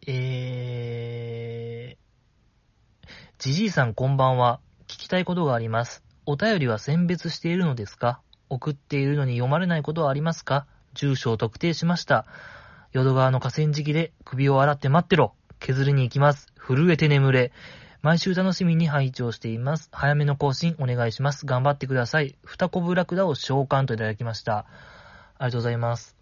[0.08, 1.98] えー、
[3.38, 4.60] じじいさんこんばんは。
[4.88, 6.09] 聞きたいことがあります。
[6.32, 8.22] お便りは選別しているのですか？
[8.50, 10.68] 送っているのに読まれないことはありますか？
[10.94, 12.28] 住所を特定しました。
[12.92, 15.34] 淀川の河川敷で首を洗って待ってろ。
[15.58, 16.54] 削りに行きます。
[16.56, 17.52] 震えて眠れ。
[18.04, 19.90] 毎週楽しみに拝聴しています。
[19.92, 21.48] 早めの更新お願いします。
[21.48, 22.36] 頑張ってください。
[22.46, 24.60] 二コブラクダを召喚といただきました。
[24.60, 24.66] あ
[25.40, 26.16] りがとうございます。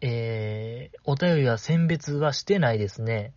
[0.00, 3.34] えー、お便りは選別はしてないですね。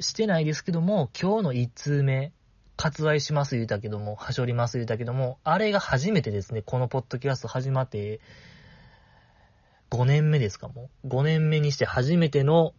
[0.00, 2.34] してないですけども、今日の一通目、
[2.76, 8.20] 割愛します言うたけども、はしょります言うたけども、あれが初めてですね、このポッドキャスト始まって、
[9.90, 11.08] 5年目ですかもう。
[11.08, 12.74] 5年目にして初めての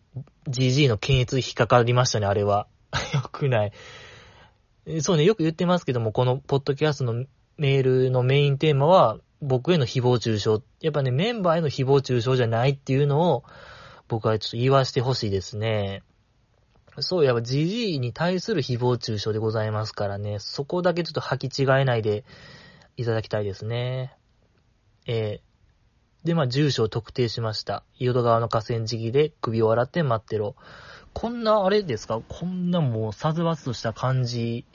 [0.50, 2.68] GG の検閲引っかかりましたね、あれは。
[3.14, 3.72] よくない。
[5.02, 7.26] そうね、よく言ってますけども、このポッドキャストの
[7.58, 10.62] メールのメインテーマは、僕への誹謗中傷。
[10.82, 13.44] やっぱね、メンバーへの誹謗中傷じゃないっていうのを、
[14.08, 16.04] 僕はちょっと言わしてほしいですね。
[17.00, 22.24] そう、やっぱ GG に対する誹謗中傷でございますからね、そこだけちょっと履き違えないで
[22.98, 24.16] いただきたいですね。
[25.08, 27.84] えー、で、まあ、住所を特定しました。
[28.00, 30.56] 淀川の河川敷で首を洗って待ってろ。
[31.14, 32.22] こんな、あれですか？
[32.28, 34.66] こんなもう、さずわつとした感じ。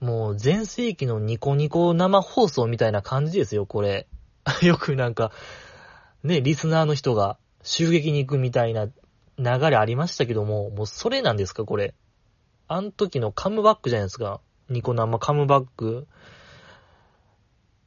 [0.00, 4.06] もう、前世紀のニコニコ生放送みたいな感じですよ、これ。
[4.62, 5.30] よくなんか、
[6.22, 8.88] ね、リスナーの人が襲撃に行くみたいな
[9.40, 11.94] 流れありましたけども、もうそれなんですか、これ。
[12.68, 14.40] あの時のカムバックじゃないですか。
[14.68, 16.06] ニコ生カムバック。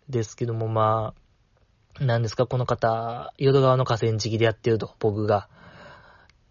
[0.10, 1.14] ですけども、ま
[1.99, 5.47] あ、何ですか、この方、淀川の河川敷でやってると、僕が。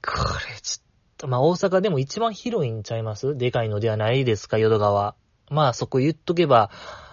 [0.06, 0.84] これ、ちょっ
[1.18, 3.36] と、まあ、大阪でも一番広いんちゃいます？
[3.36, 5.16] でかいのではないですか、淀川。
[5.50, 6.70] まあ、そこ言っとけば、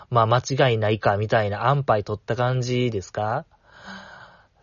[0.09, 3.45] まあ、間違いないか、みたいな安牌取った感じですか？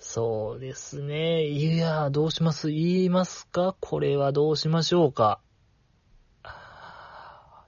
[0.08, 1.44] そうですね。
[1.44, 2.70] いや、どうします？
[2.70, 3.74] 言いますか？
[3.80, 5.40] これはどうしましょうか？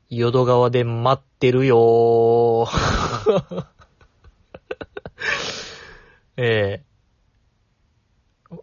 [0.09, 3.67] 淀川で待ってるよー。
[6.39, 8.59] ええー。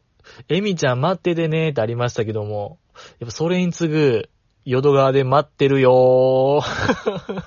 [0.48, 2.80] エミちゃん待っててねーってありましたけども、
[3.20, 4.30] やっぱそれに次ぐ、
[4.64, 7.44] 淀川で待ってるよー。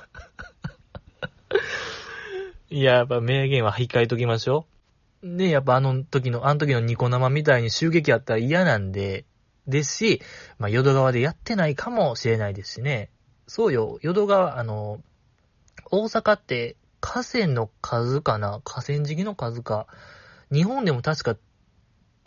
[2.71, 4.78] いや、やっぱ名言は控えときましょう。
[5.23, 9.25] で、やっぱあの時の、あの時のニコ生みたいに襲撃あったら嫌なんで、
[9.67, 10.23] ですし、
[10.59, 13.11] まあ、淀川でやってないかもしれないですしね。
[13.47, 15.03] そうよ、淀川、あの、
[15.91, 18.61] 大阪って河川の数かな？
[18.65, 19.87] 河川敷の数か。
[20.51, 21.37] 日本でも確か、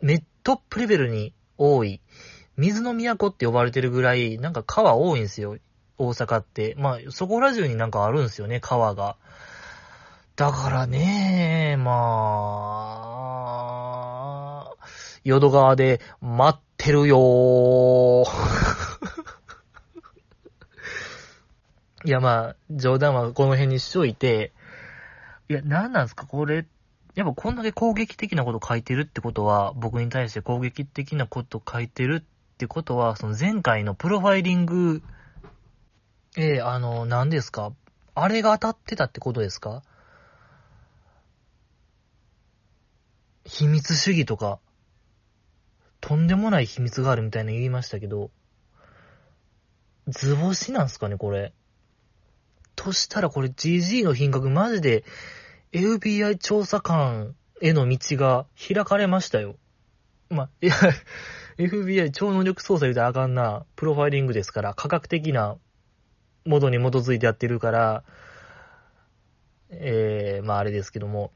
[0.01, 2.01] め、トップレベルに多い。
[2.57, 5.57] 水の都って呼ばれてるぐらい、なんか川多いんですよ。
[5.97, 6.75] 大阪って。
[6.77, 9.17] まあ、そこら中になんかあるんですよね、川が。
[10.41, 11.91] だからね、ま
[14.65, 14.71] あ、
[15.23, 18.25] 淀川で待ってるよ。
[22.03, 24.51] いやまあ、冗談はこの辺にしといて、
[25.47, 26.65] いや、なんなんすか、これ、
[27.13, 32.21] やっぱこんだけ攻撃的なこと書いてるってことは、僕に対して攻撃的なこと書いてるっ
[32.57, 35.03] てことは、その前回のプロファイリング、
[36.35, 37.73] ええー、あの、何ですか？
[38.15, 39.83] あれが当たってたってことですか？
[43.52, 44.60] 秘密主義とか、
[45.99, 48.32] とんでもない秘密があるみたいな言いましたけど、
[50.08, 51.52] 図星なんすかね、これ。
[52.78, 55.04] としたらこれ GG の品格マジで
[55.74, 59.58] FBI 調査官への道が開かれましたよ。
[60.30, 60.76] まいや、
[61.58, 65.58] FBI 超能力捜査言うたらあかんな、プロファイリングですから、科学的な
[66.45, 68.04] モードに基づいてやってるから、
[69.72, 71.34] えー、まああれですけども、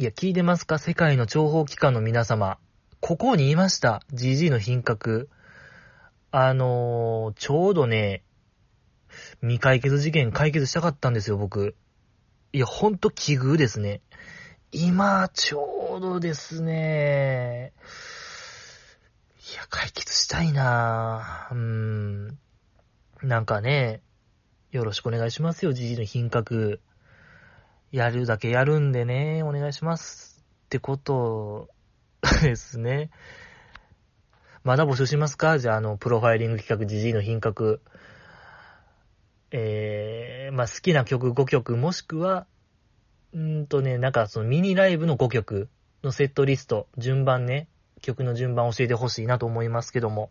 [0.00, 0.78] いや、聞いてますか？
[0.78, 2.58] 世界の諜報機関の皆様。
[3.00, 4.00] ここにいました。
[4.12, 5.28] GG の品格。
[6.30, 8.22] あのー、ちょうどね、
[9.40, 11.74] 未解決事件解決したかったんですよ、僕。
[12.52, 14.00] いや、ほんと奇遇ですね。
[14.70, 17.72] 今、ちょうどですね。
[19.52, 21.54] いや、解決したいなぁ。
[21.56, 22.38] うーん。
[23.24, 24.02] なんかね、
[24.70, 26.80] よろしくお願いしますよ、GG の品格。
[27.90, 31.68] やるだけやるんでね、お願いしますってこと
[32.42, 33.10] ですね。
[34.62, 35.58] まだ募集しますか？
[35.58, 37.80] じゃあ、あの、プロファイリング企画、ジジイの品格。
[39.50, 42.46] えー、まあ、好きな曲5曲、もしくは、
[43.34, 45.70] んとね、なんかそのミニライブの5曲
[46.02, 47.68] のセットリスト、順番ね、
[48.02, 50.30] 曲の順番教えてほしいなと思いますけども。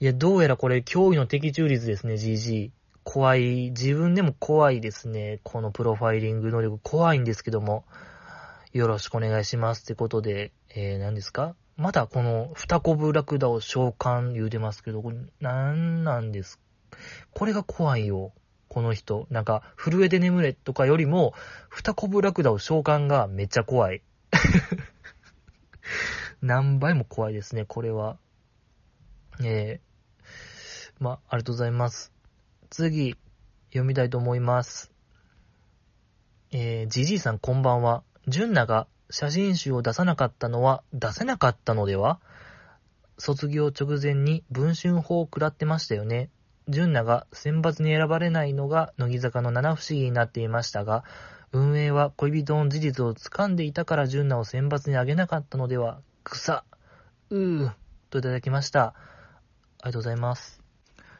[0.00, 2.72] いや、どうやらこれ、驚異の的中率ですね、GG。
[3.08, 5.38] 怖い、自分でも怖いですね。
[5.44, 7.84] このプロファイリング能力怖いんですけども、
[8.72, 11.54] よろしくお願いしますってことで、えー、何ですか？
[11.76, 16.60] まだこの、二コブラクダを召喚言うてますけど、これ、なんなんです？
[17.32, 18.32] これが怖いよ。
[18.68, 19.28] この人。
[19.30, 21.32] なんか、震えて眠れとかよりも、
[21.70, 24.02] 二コブラクダを召喚がめっちゃ怖い。
[26.42, 28.18] 何倍も怖いですね、これは。
[29.44, 32.15] えー、まあ、りがとうございます。
[32.70, 33.16] 次、
[33.70, 34.90] 読みたいと思います。
[36.52, 38.02] えー、じじいさんこんばんは。
[38.26, 42.20] 純奈が写真集を出さなかったのは出せなかったのでは？
[43.18, 46.30] 卒業直前に文春法を食らってましたよね。
[46.68, 51.04] 純奈が選抜に選ばれないのが乃木坂の七不思議になっていましたが、
[51.52, 56.64] 運営は恋人の事実を掴んでいたから純奈を選抜にあげなかったのでは、草、
[57.30, 57.70] うー、
[58.10, 58.86] といただきました。
[58.86, 58.94] あ
[59.84, 60.65] りがとうございます。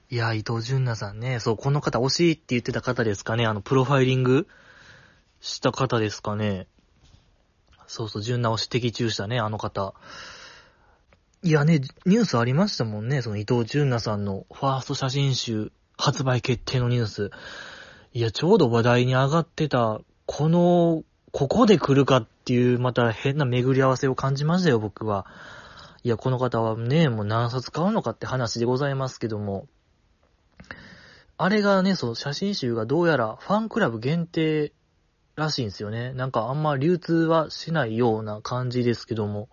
[0.09, 4.47] いや、伊藤淳奈さんね、そう、この方惜しいって言ってた方ですかね、あの、プロファイリング
[5.41, 6.69] した方ですかね。
[7.89, 9.95] そうそう、淳奈を指摘中したね、あの方。
[11.43, 17.31] いやね、ニュースありましたもんね、その伊藤淳奈さんのファースト写真集発売決定のニュース。
[18.13, 21.03] いや、ちょうど話題に上がってた、この、
[21.33, 25.27] ここで来るかっていう、また変な巡り合わせを感じましたよ、僕は。
[26.05, 29.67] いや、この方はね、もう何冊買うのかって話でございますけども。
[31.39, 34.73] あれがね、そう、写真集がどうやらファンクラブ限定
[35.35, 36.13] らしいんですよね。
[36.13, 39.49] なんかあんま流通はしないような感じですけども。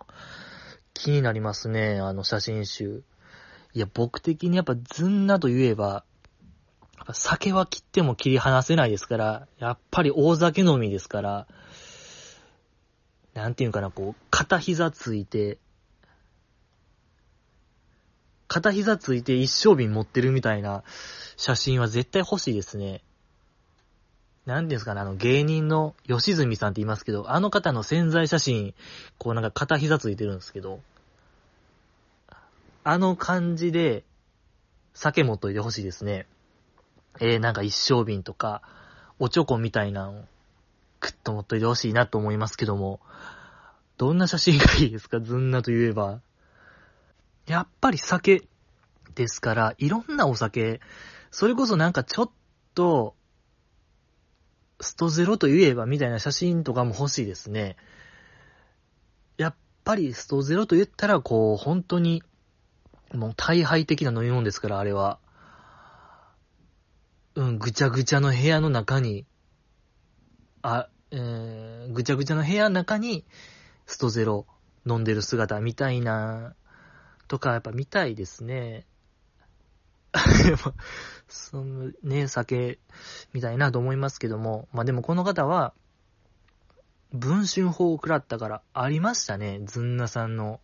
[0.93, 3.03] 気になりますね、あの写真集。
[3.73, 6.05] いや、僕的にやっぱずんなと言えば、
[7.11, 11.47] 酒は切っても切り離せないですから、やっぱり大酒飲みですから、
[13.33, 15.57] なんていうかな、こう、片膝ついて、
[18.53, 20.83] 片膝ついて一生瓶持ってるみたいな
[21.37, 23.01] 写真は絶対欲しいですね。
[24.45, 28.75] なんていうんですかね、あの芸人の吉住さんって言いますけど、あの方の潜在写真、
[29.17, 30.81] こうなんか片膝ついてるんですけど、
[32.83, 34.03] あの感じで
[34.93, 36.27] 酒持っといてほしいですね。
[37.19, 38.61] えー、なんか一生瓶とか、
[39.17, 40.25] おちょこみたいなのを
[40.99, 42.99] クッと持っといてほしいなと思いますけども、
[43.97, 46.21] どんな写真がいいですかずんなと言えば。
[47.45, 48.43] やっぱり酒
[49.15, 50.79] ですから、いろんなお酒、
[51.31, 52.31] それこそなんかちょっ
[52.73, 53.15] と、
[54.79, 57.77] ストゼロと言えばみたいな写真とかも欲しいですね。
[59.37, 62.23] やっぱりストゼロと言ったら、こう、本当に、
[63.13, 65.19] もう大敗的な飲み物ですから、あれは。
[67.35, 69.25] うん、ぐちゃぐちゃの部屋の中に、
[70.61, 73.25] あ、えー、ぐちゃぐちゃの部屋の中に、
[73.85, 74.45] ストゼロ
[74.87, 76.55] 飲んでる姿みたいな、
[77.27, 78.85] とか、やっぱ見たいですね。
[81.27, 82.79] そのね、酒、
[83.33, 85.73] みたいなと思いますけども、まあでもこの方は、
[87.11, 90.59] 文春法を食らったから、ありましたね、ずんなさんの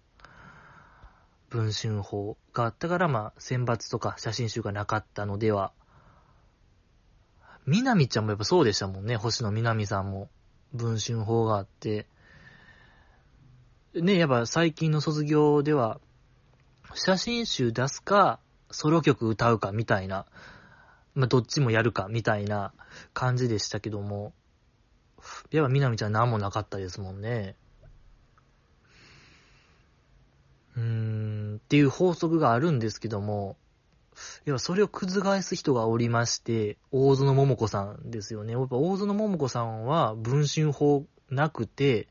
[1.49, 5.73] 文春法があったから、まあ選抜とか写真集がなかったのでは、
[7.65, 10.29] みなみちゃんもやっぱそうでしたもんね、星野みなみさんも
[10.73, 12.07] 文春法があって、
[13.93, 15.99] ね、やっぱ最近の卒業では、
[16.93, 18.39] 写真集出すか、
[18.71, 20.25] ソロ曲歌うかみたいな、
[21.15, 22.73] まあ、どっちもやるかみたいな
[23.13, 24.33] 感じでしたけども、
[25.51, 27.55] やっぱみなみちゃん何もなかったですもんね。
[30.75, 33.57] うーん、っていう法則があるんですけども、
[34.45, 38.53] いや、それを覆す人がおりまして、大園桃子さんですよね。
[38.53, 42.07] やっぱ大園桃子さんは文春法なくて、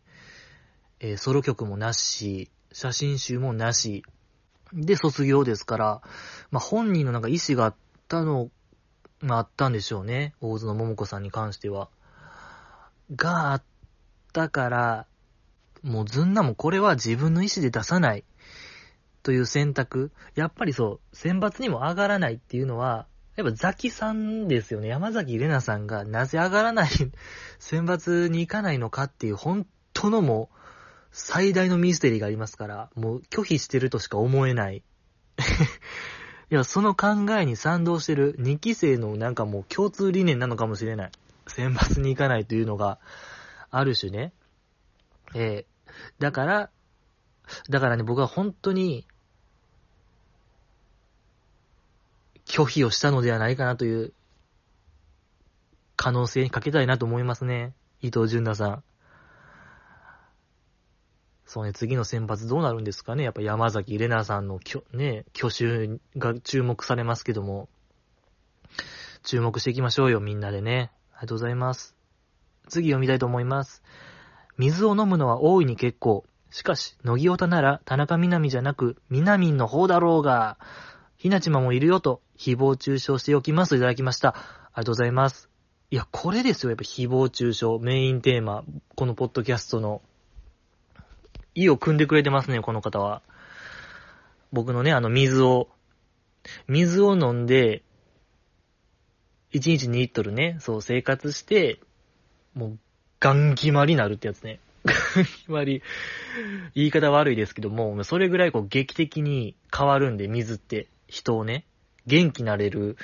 [1.01, 4.05] えーソロ曲もなし、写真集もなし、
[4.72, 6.02] で卒業ですから、
[6.50, 7.74] まあ、本人のなんか意思があっ
[8.08, 8.50] たの、
[9.20, 10.34] まあ、あったんでしょうね。
[10.40, 11.88] 大園桃子さんに関しては。
[13.14, 13.62] があっ
[14.32, 15.06] たから、
[15.82, 18.24] もうずんなもこれは自分の意思で出さない
[19.22, 20.10] という選択。
[20.34, 23.06] やっぱりそう、選抜にも上がらないっていうのは、
[23.36, 24.88] やっぱザキさんですよね。
[24.88, 26.90] 山崎玲奈さんがなぜ上がらない、
[27.60, 30.50] 選抜に行かないのかっていう本当のも、
[31.20, 34.84] 最大のミステリーがありますから、もう拒否してるとしか思えない。
[36.48, 41.12] いや、その考えに賛同してる2期生のなんかもう共通理念なのかもしれない。
[41.48, 43.00] 選抜に行かないというのが、
[43.70, 44.32] ある種ね。
[45.34, 45.66] ええ
[46.20, 46.70] だから、
[47.68, 49.04] だからね、僕は本当に、
[52.46, 54.12] 拒否をしたのではないかなという、
[55.96, 57.74] 可能性にかけたいなと思いますね。
[58.02, 58.84] 伊藤淳奈さん。
[61.49, 67.70] そうね、次の選抜どうなるんですかねやっぱ山崎玲奈さんのきょ、ね、挙手が注目されますけども、
[69.22, 70.92] 注目していきましょうよ、みんなでね。
[71.14, 71.96] ありがとうございます。
[72.68, 73.82] 次読みたいと思います。
[74.59, 76.26] 水を飲むのは大いに結構。
[76.51, 80.59] しかし、乃木オタなら田中みなみじゃなく、みなみんの方だろうが、
[81.16, 84.34] ひなちまもいるよと、誹謗中傷しておきますといただきました。
[84.34, 84.44] あり
[84.74, 85.49] がとうございます。
[85.90, 90.03] いや、これですよ、やっぱ誹謗中傷、メインテーマ、このポッドキャストの。
[91.62, 93.22] 意を組んでくれてますね、この方は。
[94.52, 95.68] 僕のね、あの、水を、
[96.66, 97.82] 水を飲んで、
[99.52, 101.80] 1日2リットルね、そう生活して、
[102.54, 102.78] もう、
[103.20, 104.61] ガン決まりなるってやつね。
[104.84, 105.82] ガン決まり、
[106.74, 111.66] 言い方悪いですけども、それぐらいこう劇的に変わるんで、水って、人をね、
[112.06, 112.96] 元気なれる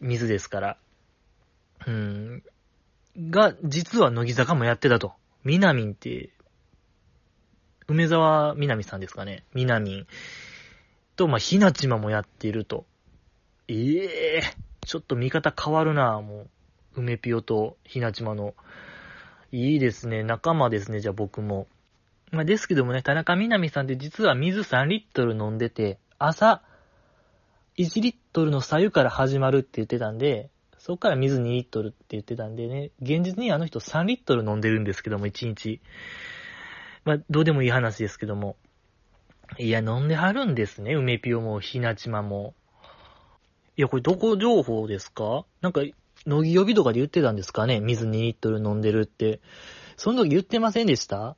[0.00, 0.76] 水ですから。
[1.86, 2.42] うん。
[3.30, 5.12] が、実は乃木坂もやってたと。
[5.44, 6.30] みなみんって、
[7.88, 9.44] 梅沢みなみさんですかね。
[9.54, 10.06] みなみん。
[11.16, 12.84] と、まあ、ひなちまもやっていると。
[13.66, 16.46] ええー、ちょっと見方変わるなも
[16.96, 17.00] う。
[17.00, 18.54] 梅ぴよとひなちまの。
[19.52, 20.22] いいですね。
[20.22, 21.66] 仲間ですね、じゃあ僕も。
[22.30, 26.62] まあ、ですけどもね、田中みな実さんって実は水3リットル飲んでて、朝、
[27.78, 35.80] 1リットルの左右から始まるって言ってたんで、そこから水2リットルって言ってたんでね、現実にあの人3リットル飲んでるんですけども、1日。
[37.04, 38.56] まあ、どうでもいい話ですけども。
[39.58, 42.54] いや、飲んではるんですね、梅ピオも、ひなちまも。
[43.76, 45.46] いや、これどこ情報ですか？
[45.60, 45.82] なんか、
[46.26, 47.80] 乃木呼びとかで言ってたんですかね？
[47.80, 49.40] 水2リットル飲んでるって。
[49.96, 51.36] その時言ってませんでした？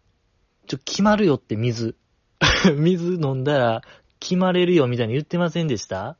[0.67, 1.97] ちょ、決まるよって水。
[2.77, 3.83] 水飲んだら
[4.19, 6.17] 決まれるよみたいに言ってませんでした？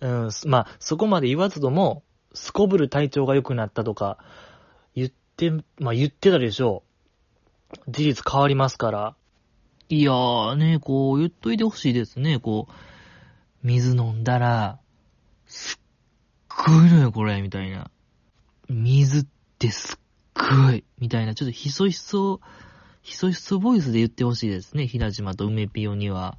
[0.00, 4.18] うん、まあ、そこまで言わずとも、すこぶる体調が良くなったとか、
[4.94, 6.85] 言って、まあ言ってたでしょう。
[7.88, 9.16] 事実変わりますから。
[9.88, 12.72] いやーね、こう言っといてほしいですね、こう。
[13.66, 14.80] 水飲んだら、
[15.46, 15.78] すっ
[16.48, 17.90] ごいのよ、これ、みたいな。
[18.68, 19.26] 水っ
[19.58, 19.98] てすっ
[20.66, 22.40] ごい、みたいな、ちょっとひそひそ、
[23.02, 26.38] ひそひそボイスで言ってほしいですね、ひなじまと梅ピオには。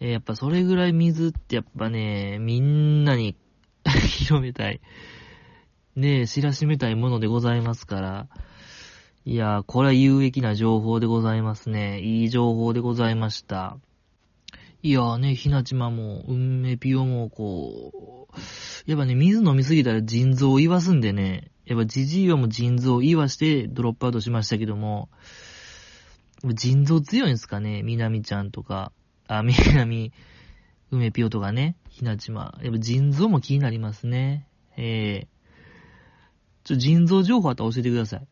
[0.00, 3.36] えー、やっぱそれぐらい水ってやっぱね、みんなに
[3.84, 4.80] 広めたい。
[5.96, 8.28] ねえ、知らしめたいものでございますから。
[9.26, 12.00] いやー、これは有益な情報でございますね。
[12.00, 13.76] いい情報でございました。
[14.82, 25.10] いやーね、ひなちまも、うんめぴよも、こう、やっぱね、水飲みすぎたら腎臓を言わすんでね、やっぱじじいはもう腎臓を言わしてドロップアウトしましたけども、
[26.54, 28.90] 腎臓強いんですかね、みなみちゃんとか、
[29.28, 30.12] あ、 みなみ、
[30.90, 32.58] 梅ぴよとかね、ひなちま。
[32.62, 34.46] やっぱ腎臓も気になりますね。
[34.78, 35.40] ええー
[36.62, 38.26] ちょ、腎臓情報あったら教えてください。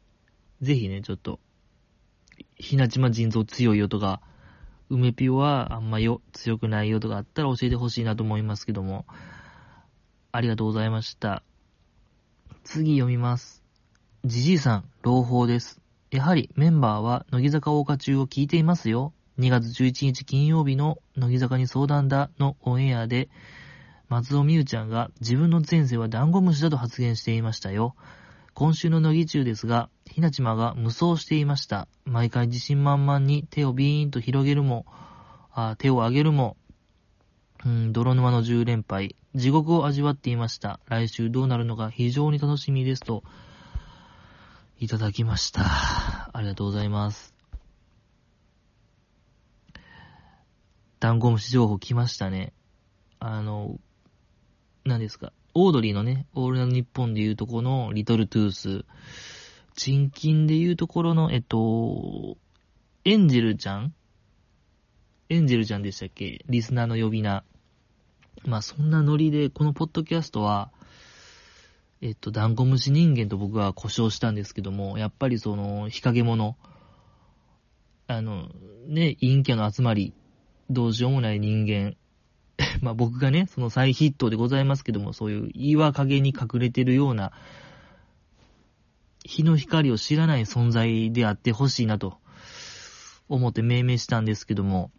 [0.60, 1.40] ぜひね、ちょっと、
[2.56, 4.20] ひなちま腎臓強いよとか、
[4.90, 9.06] 梅ピオはあんまよ、強くないよとかあったら教えてほしいなと思いますけども、
[10.32, 11.42] ありがとうございました。
[12.64, 13.62] 次読みます。
[14.24, 15.80] じじいさん、朗報です。
[16.10, 19.12] やはりメンバーは乃木坂大花中を聞いていますよ。
[19.38, 23.28] 2月11日金曜日の乃木坂に相談だのオンエアで、
[24.08, 27.94] 松尾美優ちゃんが自分の前世はダンゴムシだと発言していましたよ。
[28.58, 31.86] 今週の乃木中ですが、ひなちまが無双していました。
[32.04, 34.84] 毎回自信満々に手をビーンと広げるも、
[35.52, 36.56] あ手を上げるも、
[37.64, 40.80] うん、泥沼の10連敗、地獄を味わっていました。
[40.86, 43.22] 来週どうなるのか非常に楽しみですと、
[44.80, 45.62] いただきました。
[46.32, 47.36] ありがとうございます。
[50.98, 52.52] ダンゴムシ情報来ましたね。
[53.20, 53.78] あの、
[54.84, 58.84] 何ですか、オードリーのね、オールナイトニッポンでいうとこのリトルトゥース、
[59.74, 62.36] チンキンでいうところの、えっと、
[63.04, 63.92] エンジェルちゃん？
[65.28, 66.44] エンジェルちゃんでしたっけ？
[66.48, 67.42] リスナーの呼び名。
[68.44, 70.70] まあそんなノリで、このポッドキャストは、
[72.00, 76.56] えっと、ダンゴムシ人間と僕は故障したんですけども、やっぱりその、日陰者、
[78.06, 78.48] あの、
[78.86, 80.14] ね、陰キャの集まり、
[80.70, 81.96] どうしようもない人間、
[82.82, 87.32] まあ僕がね、その再筆頭でございますけども、そういう岩陰に隠れてるような、
[89.24, 92.18] 日の光を知らない存在であってほしいなと
[93.28, 94.90] 思って命名したんですけども、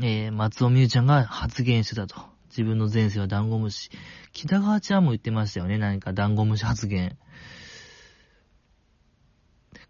[0.00, 2.16] えー、松尾美優ちゃんが発言してたと。
[2.48, 3.90] 自分の前世はダンゴムシ。
[4.32, 5.76] 北川ちゃんも言ってましたよね。
[5.76, 7.18] 何かダンゴムシ発言。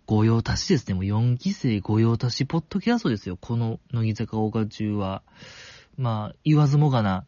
[0.07, 0.95] 御用達ですね。
[0.95, 3.37] もう4期生御用達ポッドキャストですよ。
[3.37, 5.23] この乃木坂大花中は。
[5.99, 7.27] まあ、言わずもがな、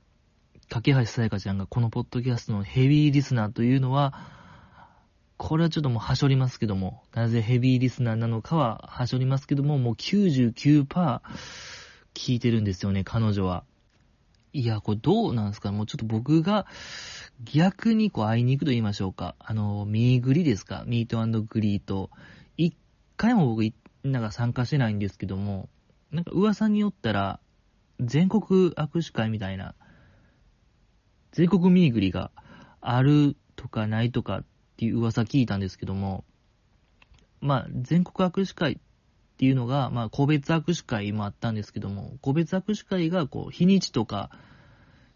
[0.68, 4.14] 架橋さやかちゃんがこのポッドキャストのヘビーリスナーというのは、
[5.36, 11.20] これはちょっともうはしょりますけども、なぜヘビーリスナーなのかははしょりますけども、もう99%
[12.14, 13.64] 聞いてるんですよね、彼女は。
[14.52, 15.72] いや、これどうなんですか？
[15.72, 16.66] もうちょっと僕が
[17.42, 19.34] 逆にこう会いに行くと言いましょうか。
[19.40, 20.84] あの、ミーグリですか？
[20.86, 22.10] ミートグリート。
[22.56, 22.76] 一
[23.16, 23.64] 回も僕、
[24.04, 25.68] なんか参加してないんですけども、
[26.12, 27.40] なんか噂によったら、
[28.00, 29.74] 全国握手会みたいな、
[31.32, 32.30] 全国ミーグリが
[32.80, 34.44] あるとかないとかっ
[34.76, 36.24] ていう噂聞いたんですけども、
[37.40, 38.76] まあ、全国握手会っ
[39.38, 44.30] ていうのが、まあ、個別握手会もあったんですけども、個別握手会が、こう、日にちとか、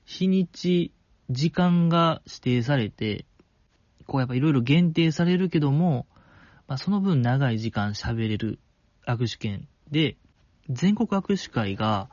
[0.05, 0.93] 日にち、
[1.30, 3.26] 時間が指定されて、
[4.07, 6.07] こう、やっぱいろいろ限定されるけども、
[6.66, 8.59] まあ、その分長い時間喋れる
[9.07, 10.16] 握手券で、
[10.70, 12.09] 全国握手会が、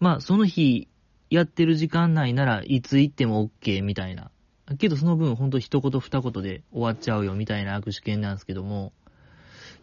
[0.00, 0.88] まあ、その日、
[1.28, 4.30] やってる時間内ならいつ行っても OK みたいな。
[4.78, 8.92] けどその分ほんと一言二言で終わっちゃうよみたいな握手券なんですけども。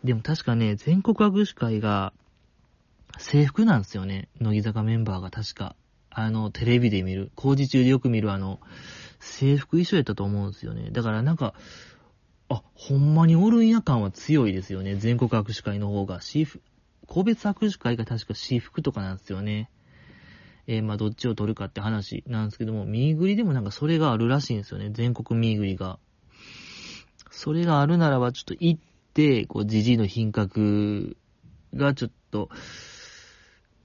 [0.03, 2.14] でも確かね、全国握手会が、
[3.18, 4.28] 制服なんですよね。
[4.41, 5.76] 乃木坂メンバーが確か。
[6.09, 8.59] あの、テレビで見る、工事中でよく見るあの、
[9.20, 10.89] 制服衣装やったと思うんですよね。
[10.91, 11.53] だからなんか、
[12.49, 14.95] あ、ほんまにおるんや感は強いですよね。
[14.95, 16.20] 全国握手会の方が。
[16.20, 16.61] 私服、
[17.07, 19.70] 個別握手会が確か私服とかなんですよね。
[20.68, 24.89] えー、まあどっちを取るかって話なんですけども、ミーグリでもなんかそれがあるらしいんですよね。
[24.91, 25.99] 全国ミーグリが。
[27.32, 28.80] それがあるならばちょっと行っ
[29.14, 31.18] て、こう、ジジイの品格
[31.74, 32.49] がちょっと、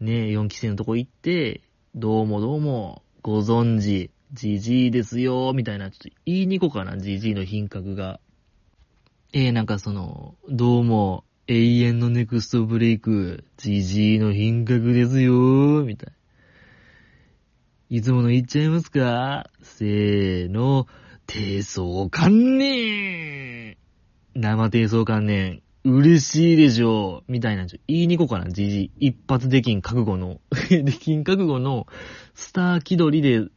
[0.00, 1.62] ね、4期生のとこ行って、
[1.94, 8.20] どうもどうも、ご存知、ジジイですよ、みたいな、ちょっと言いに行こうかな、ジジイの品格が。
[9.32, 16.17] えー、なんかその、どうも、永遠のネクストブレイク、ジジイの品格ですよ、みたいな。
[17.90, 19.48] いつもの言っちゃいますか？
[19.62, 20.86] せーの、
[21.26, 23.78] 低層観念
[24.34, 25.62] 生低層観念。
[25.84, 27.24] 嬉しいでしょ。
[27.28, 31.86] みたいな、言いに行こうかな、じじ一発できん覚悟の、 できん覚悟の、
[32.34, 33.48] スター気取りで、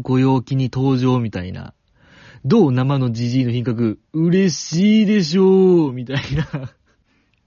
[0.00, 1.74] ご陽気に登場みたいな。
[2.46, 6.72] どう生のじじいの品格、嬉しいでしょうみたいな。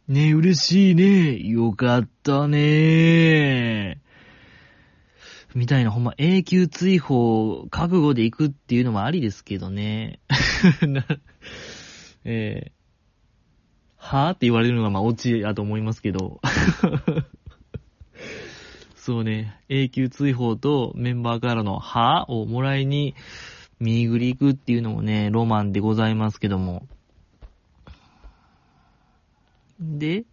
[0.07, 1.39] ね、嬉しいね。
[1.39, 3.99] よかったね。
[5.53, 10.19] みたいな、ほんま永久追放、覚悟で行くっていうのもありですけどね。
[12.23, 12.81] えー
[14.01, 16.41] はぁって言われるのがまあオチやと思いますけど。
[18.95, 23.15] そうね、永久追放とメンバーからのはぁをもらいに、
[23.79, 26.87] 見ぐり行くっていうのもね、ロマンでございますけども。
[29.79, 30.25] で、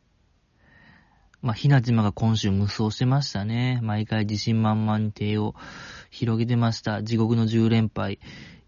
[1.40, 3.78] まあ、ひなじまが今週無双してましたね。
[3.82, 5.54] 毎回自信満々に手を
[6.10, 7.02] 広げてました。
[7.02, 8.18] 地獄の10連敗。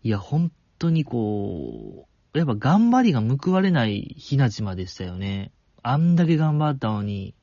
[0.03, 5.51] いや、本当にこう、やっぱ頑張りが報われないひなちまでしたよね。
[5.83, 7.35] あんだけ頑張ったのに、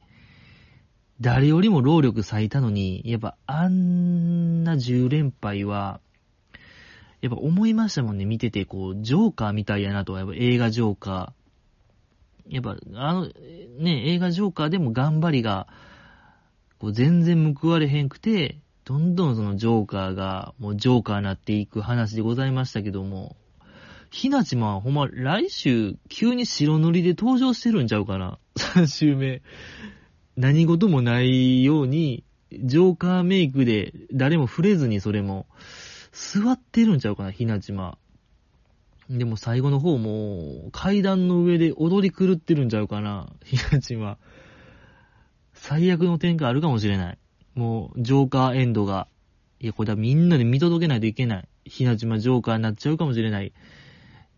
[1.20, 6.00] 誰よりも労力咲いたのに、やっぱあんな10連敗は、
[7.22, 11.47] やっぱ思いましたもんね、見てて、こう、ジョーカーみたいやなとは、やっぱ映画ジョーカー。
[12.50, 13.28] やっぱ、あの、
[13.80, 15.68] ね、映画ジョーカーでも頑張りが、
[16.80, 23.36] こう、全然報われへんくて、どんどんそのジョーカーが、もうジョーカーになっていく話でございましたけども、
[24.12, 29.42] ひなちまはほんま来週急に白塗りで登場してるんちゃうかな ?3 週目。
[30.38, 35.48] 何事もないように、ジョーカーメイクで誰も触れずにそれも、
[36.14, 37.98] 座ってるんちゃうかな、ひなちま。
[39.10, 44.18] でも最後の方も、階段の上で踊り狂ってるんちゃうかな、ひなちま。
[45.54, 47.18] 最悪の展開あるかもしれない。
[47.56, 49.08] もう、ジョーカーエンドが。
[49.60, 51.48] いや、これはみんなで見届けないといけない。
[51.66, 53.54] ひなちまジョーカーになっちゃうかもしれない。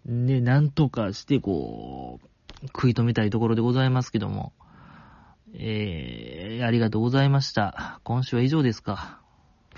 [0.05, 4.53] ね、なんとかして、こう、食い止めたいところでございますけども。
[5.53, 7.99] えー、ありがとうございました。
[8.03, 9.21] 今週は以上ですか。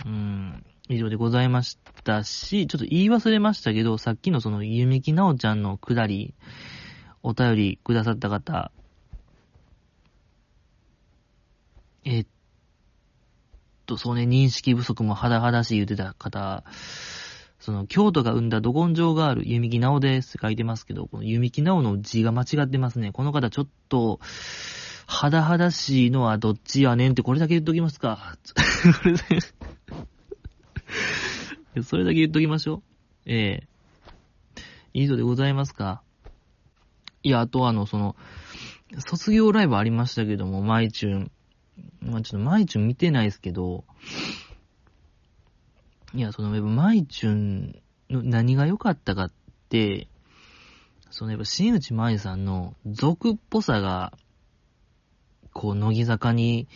[0.06, 6.34] うん、以上でございましたし、ちょっと言い忘れましたけど、さっきのその、ゆみきなおちゃんのくだり、
[7.24, 8.72] お便りくださった方、
[12.04, 12.26] えっ
[13.86, 16.64] と、そうね、認識不足も肌々しい言ってた方、
[17.60, 23.12] その、京都が生んだど根性がある、弓木直ですって書いてますけど、この弓木直の字が間違ってますね。
[23.14, 24.20] この方ちょっと、
[25.06, 28.38] 肌肌しいのはどっちやねんってこれだけ言っときますか。
[31.84, 32.84] それだけ言っときましょう。
[33.26, 34.62] ええー、
[34.94, 36.02] 以上でございますか？
[37.24, 38.16] いや、あとあの、その、
[38.98, 41.32] 卒業ライブありましたけども、マイチューン。
[42.02, 43.86] まあ、ちょっとマイチューン見てないですけど、
[46.14, 49.32] いや、その、やっぱ、マイチュンの何が良かったかっ
[49.70, 50.08] て、
[51.10, 54.18] その、やっぱ、新内舞さんの俗っぽさが、
[55.54, 56.68] こう、乃木坂に、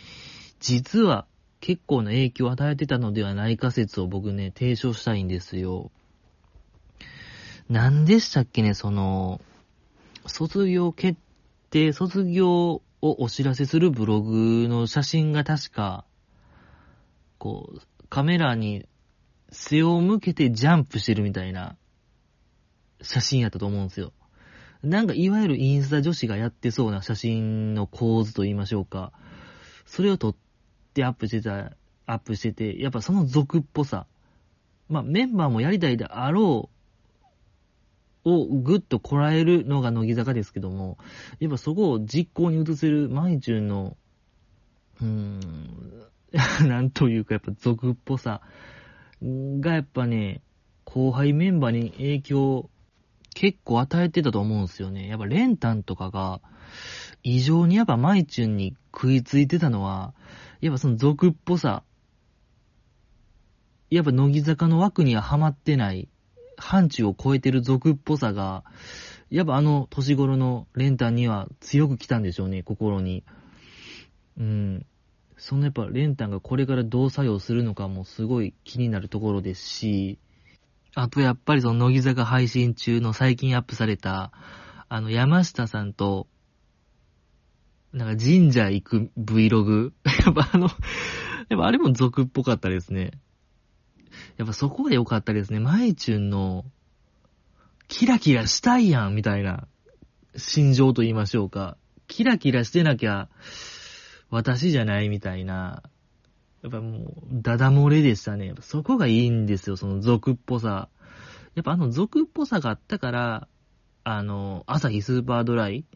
[0.60, 1.26] 実は
[1.66, 5.90] 結構な影響を与えてたのではないか説を僕ね、提唱したいんですよ。
[7.68, 9.40] 何でしたっけね、その、
[10.26, 11.18] 卒業決
[11.70, 16.04] 定、卒業をお知らせするブログの写真が確か、
[17.38, 18.86] こう、カメラに
[19.50, 21.74] 背を向けてジャンプしてるみたいな
[23.02, 24.12] 写真やったと思うんですよ。
[24.84, 29.10] なんかいわゆるインスタ女子がやってそうな写真の構図と言いましょうか。
[29.84, 30.36] それを撮っ
[30.96, 31.72] てアップしてた、
[32.06, 34.06] アップしてて、やっぱその俗っぽさ。
[34.88, 36.70] まあメンバーもやりたいであろ
[38.24, 40.96] うをぐっとこらえるのが乃木坂ですけども、
[41.38, 43.96] やっぱそこを実行に移せるマイチュンの、
[45.00, 45.40] うーん、
[46.68, 48.40] なんというかやっぱ俗っぽさ。
[49.22, 50.42] がやっぱね、
[50.84, 52.70] 後輩メンバーに影響
[53.34, 55.08] 結構与えてたと思うんですよね。
[55.08, 56.40] やっぱレンタンとかが、
[57.22, 60.14] 異常にやっぱマイチュンに食いついてたのは、
[60.60, 61.82] やっぱその俗っぽさ、
[63.90, 66.08] やっぱ乃木坂の枠にはハマってない、
[66.56, 68.64] 範疇を超えてる俗っぽさが、
[69.30, 73.24] やっぱあの年頃のレンタンには強く来たんでしょうね、心に。
[74.38, 74.86] うん。
[75.38, 80.18] そのやっぱレンタンがこれからどう作用するのかもすごい気になるところですし、
[80.94, 84.32] あとやっぱりその乃木坂配信中の最近アップされた、
[84.88, 86.26] あの山下さんと、
[87.96, 89.92] なんか神社行く Vlog。
[90.26, 90.68] やっぱあの、
[91.48, 93.12] やっぱあれも俗っぽかったですね。
[94.36, 95.60] やっぱそこが良かったですね。
[95.60, 96.66] マイチュンの、
[97.88, 99.66] キラキラしたいやん、みたいな、
[100.36, 101.78] 心情と言いましょうか。
[102.06, 103.30] キラキラしてなきゃ、
[104.28, 105.82] 私じゃないみたいな、
[106.62, 108.52] やっぱもう、ダダ漏れでしたね。
[108.60, 110.90] そこがいいんですよ、その俗っぽさ。
[111.54, 113.48] やっぱあの俗っぽさがあったから、
[114.04, 115.86] あの、朝日スーパードライ、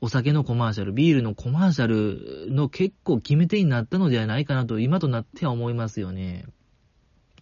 [0.00, 6.46] お酒のコマーシャル、ビールのコマーシャルの結構決め手になったのではないかなと、今となっては思いますよね。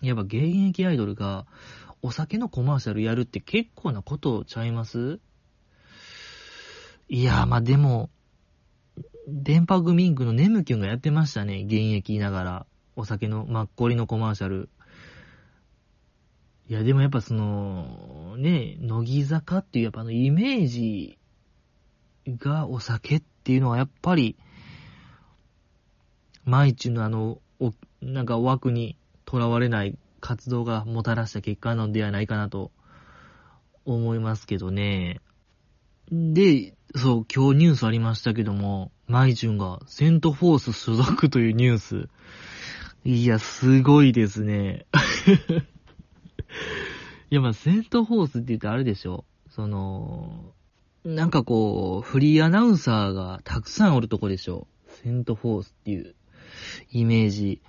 [0.03, 0.37] やっぱ現
[0.69, 1.47] 役アイドルが
[2.03, 5.21] お酒のコマーシャルやるって結構なことちゃいます？
[7.09, 8.11] いやまあでも、
[9.29, 11.63] 電波グミンクのネムキュンがやってましたね。
[11.65, 12.67] 現役いながら。
[12.97, 14.69] お酒の、マッコリのコマーシャル。
[16.69, 21.18] いや、でもやっぱその、ね、乃木坂っていうやっぱあのイメージ
[22.37, 24.37] がお酒っていうのはやっぱり、
[26.45, 32.71] 毎日のあの、お、なんか枠にとらわれない活動がもたらした結果なのではないかなと
[33.85, 35.21] 思いますけどね。
[36.11, 42.09] で、そう、今日ニュースありましたけども、マイジュンがセントフォース所属というニュース。
[43.05, 44.87] いや、すごいですね。
[47.31, 49.25] いや、まあ、セントフォースって言ってあれでしょ。
[49.51, 50.55] その、
[51.09, 54.67] なんかこう、フリーアナウンサーがたくさんおるとこでしょ。
[54.89, 56.15] セントフォースっていう
[56.93, 57.63] イメージ。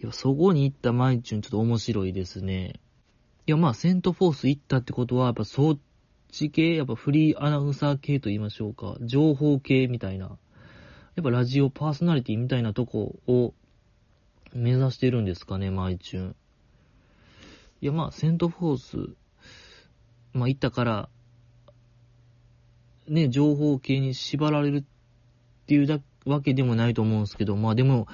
[0.00, 2.78] いや、そこに行ったマイチュンちょっと面白いですね。
[3.48, 5.78] いや、まあ、セントフォース行ったってことは、やっぱそっ
[6.30, 8.96] ち系、やっぱフリーアナウンサー系と言いましょうか。
[9.00, 10.26] 情報系みたいな。
[10.26, 13.52] やっぱラジオパーソナリティみたいなとこを
[14.54, 16.36] 目指してるんですかね、マイチュン。
[17.80, 19.16] いや、まあ、セントフォース、
[20.32, 21.08] まあ、行ったから、
[23.08, 24.84] ね、情報系に縛られるっ
[25.66, 28.08] ていうだわけでもないと思うんですけど、まあでも、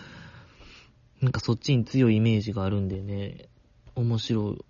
[1.20, 3.49] なんかそっちに強いイメージがあるんでね、
[3.95, 4.64] 面白い、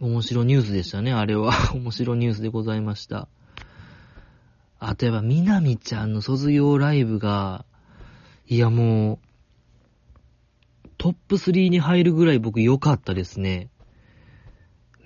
[0.00, 1.52] 面白ニュースでしたね、あれは。
[1.74, 3.28] 面白ニュースでございました。
[4.78, 7.64] あとやっぱ、みなみちゃんの卒業ライブが、
[8.46, 13.70] いやもう、トップ3に入るぐらい僕良かったですね。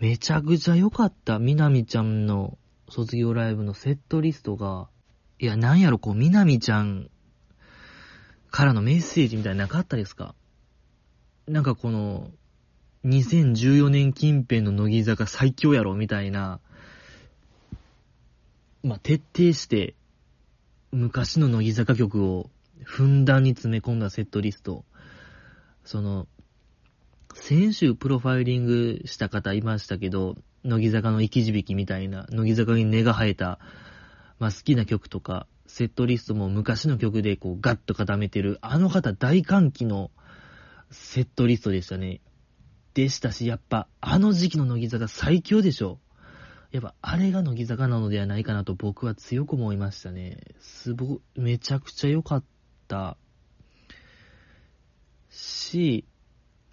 [0.01, 1.38] めちゃくちゃ良かった。
[1.38, 2.59] みなみちゃんの
[2.93, 4.88] 卒業ライブのセットリストが、
[5.38, 7.09] いや、なんやろ、こう、みなみちゃん
[8.51, 10.34] からのメッセージみたいななかったですか？
[11.49, 12.30] なんかこの、
[13.07, 16.61] 2014年近辺の乃木坂最強やろみたいな、
[18.84, 19.95] まあ、徹底して、
[20.93, 22.51] 昔の乃木坂曲を
[22.84, 24.84] ふんだんに詰め込んだセットリスト。
[25.84, 26.28] その、
[27.32, 33.58] 先週プロファイリングした方いましたけど、乃木坂の生き字引みたいな、乃木坂に根が生えた、
[34.38, 40.10] まあ、好きな曲とか、セットリストも昔の曲でこうガッと固めてる、あの方大歓喜の
[40.90, 42.20] セットリストでしたね。
[42.94, 45.98] でしたし、やっぱ、あの時期の乃木坂最強でしょ。
[46.70, 50.38] やっぱ、あれが乃木坂なのではないかなと僕は強く思いましたね。
[50.60, 52.44] すご、めちゃくちゃ良かっ
[52.88, 53.16] た。
[55.30, 56.04] し、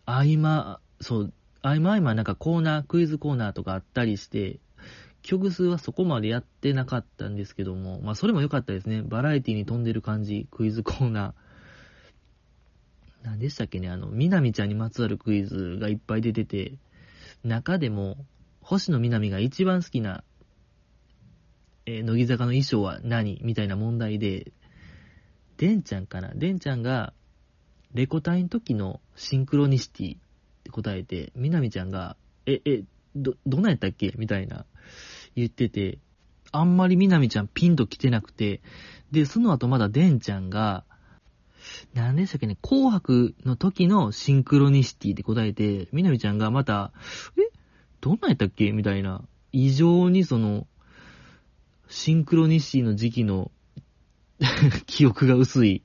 [0.06, 4.60] 合間、そう、合間合間なんかコーナー、クイズコーナーとかあったりして、
[5.22, 9.01] 曲数はそこまでやってなかったんですけども、まあそれも良かったですね。
[9.01, 11.34] バラエティに飛んでる感じ、クイズコーナー。
[13.24, 16.76] 何でしたっけね、あの、みなみちゃんにまつわるクイズがいっぱい出てて、
[17.43, 18.26] 中でも、
[18.62, 20.24] 星野みなみが一番好きな、
[21.86, 24.53] えー、乃木坂の衣装は何みたいな問題で、
[25.57, 26.34] でんちゃんかな？
[26.34, 27.14] でんちゃんが、
[27.93, 30.18] レコ大の時のシンクロニシティ
[30.70, 32.16] って答えて、みなみちゃんが、
[32.46, 32.84] え、え、
[33.16, 34.14] ど、どないやったっけ？
[34.18, 34.66] みたいな
[35.36, 35.98] 言ってて、
[36.52, 38.62] あんまりみなみちゃんピンと来てなくて、
[39.12, 40.86] で、その後まだでんちゃんが、
[41.94, 46.94] 何でしたっけね、紅白の時のシンクロニシティで答えて、みなみちゃんがまた、
[47.38, 47.52] え
[48.02, 48.72] どんなんやったっけ？
[48.72, 50.68] みたいな、異常にその、
[51.90, 53.52] シンクロニシティの時期の
[54.86, 55.84] 記憶が薄い、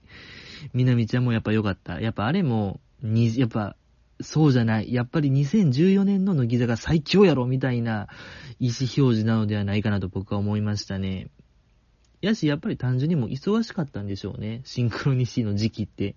[0.72, 2.01] みなみちゃんもやっぱ良かった。
[2.01, 3.76] やっぱあれも、に、やっぱ、
[4.20, 4.92] そうじゃない。
[4.92, 8.08] やっぱり2014年の乃木坂最強やろみたいな
[8.60, 11.28] 意思表示なのではないかなと僕は思いましたね。
[12.20, 14.62] やし、やっぱり単純にも忙しかったんでしょうね。
[14.64, 16.16] シンクロニシティの時期って。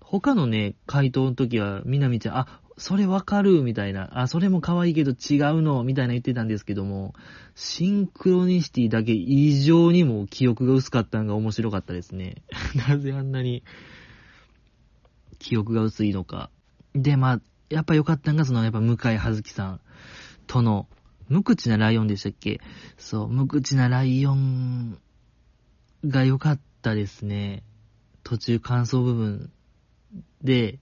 [0.00, 7.12] 他のね、回答の時は、みなみちゃん、あ、それわかるみたいな、あ、それも可愛いけど違うのみたいな言ってたんですけども、
[7.54, 12.36] シンクロニシティだけ異常にも記憶が薄かったのが面白かったですね。
[12.88, 13.64] なぜあんなに
[15.38, 16.50] 記憶が薄いのか。
[17.02, 17.40] で、まあ、
[17.70, 19.80] やっぱ良かったのが、その、やっぱ向井葉月さん
[20.46, 20.88] との、
[21.28, 22.60] 無口なライオンでしたっけ？
[22.96, 24.98] そう、無口なライオン
[26.06, 27.62] が良かったですね。
[28.24, 29.52] 途中感想部分
[30.42, 30.78] で、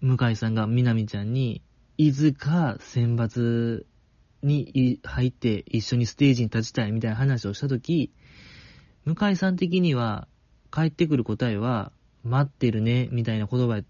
[0.00, 1.62] 向井さんがみなみちゃんに、
[1.98, 3.84] いずか選抜
[4.42, 8.12] に入って一緒にステージに立ちたいみたいな話をしたとき、
[9.04, 10.26] 向井さん的には、
[10.72, 11.92] 帰ってくる答えは、
[12.26, 13.82] 待ってるね、みたいな言葉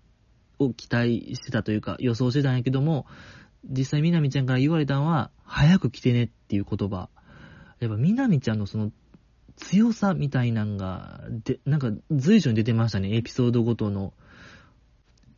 [0.58, 3.06] を期待してたというか、予想してたんやけども、
[3.68, 7.08] 実際みなみちゃんから言われたのは、早く来てねっていう言葉。
[7.80, 8.92] やっぱみなみちゃんのその
[9.56, 14.12] 強さみたいなんが、で、なんか随所に出てましたね、エピソードごとの。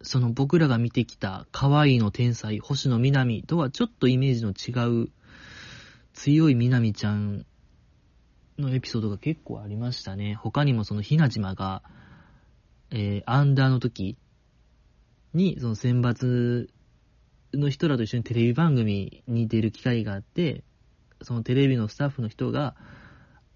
[0.03, 5.11] その僕らが見てきた可愛いの天才、星野みなみとはちょっとイメージの違う
[6.13, 7.45] 強いみなみちゃん
[8.59, 10.35] のエピソードが結構ありましたね。
[10.35, 11.83] 他にもそのひなじまが、
[12.91, 14.17] えー、アンダーの時
[15.35, 16.69] に、その選抜
[17.55, 20.65] の人らと一緒にテレビ番組に出る機会があって、
[21.23, 22.77] そのテレビのスタッフの人が、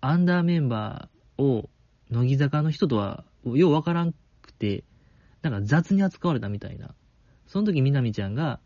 [0.01, 1.71] アンダーメンバーを、
[2.11, 4.13] 乃木坂の人とは、ようわからん
[4.43, 4.85] くて、
[5.43, 6.95] なんか雑に扱われたみたいな。
[7.47, 8.61] その時みなみちゃんが、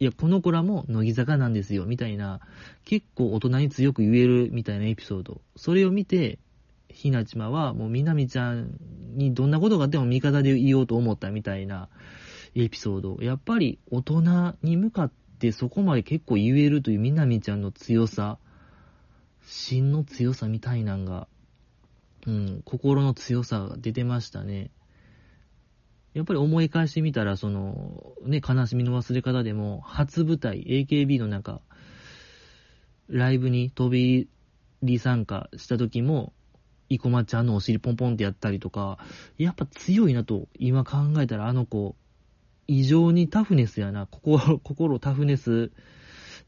[0.00, 2.40] いや、この子らも乃木坂なんですよ、みたいな、
[2.84, 5.40] 結構大人に強く言えるみたいなエピソード。
[5.56, 6.38] それを見て、
[6.98, 8.76] ひなちまは、もうみなみちゃん
[9.14, 11.88] にどんなことがあっても味方で言おうと思ったみたいな
[12.56, 13.16] エピソード。
[13.20, 18.38] やっぱり大人に向かってそこまで結構言えるというみなみちゃんの強さ、
[19.46, 21.28] 芯の強さみたいなんが、
[22.26, 24.72] うん、心の強さが出てましたね。
[26.14, 31.60] やっぱり思い返してみたら、その、ね、悲しみの忘れ方でも、初舞台、AKB の中、
[33.06, 34.28] ライブに飛び入
[34.82, 36.32] り参加した時も、
[36.88, 38.98] 生駒ちゃんのお尻ポンポンってやったりとか、
[39.36, 41.96] やっぱ強いなと、今考えたらあの子、
[42.66, 45.72] 異常にタフネスやな、心、 心タフネス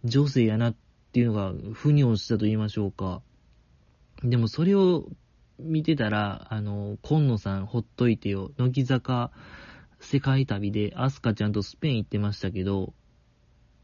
[0.05, 0.77] 女性やなっ
[1.13, 3.23] ていうのが、腑に落ちたと言いましょうか。
[4.23, 5.09] でもそれを
[5.59, 9.31] 見てたら、あの、今野さんほっといてよ、乃木坂
[10.01, 12.95] 世界旅でアスカちゃんとスペイン行ってましたけど、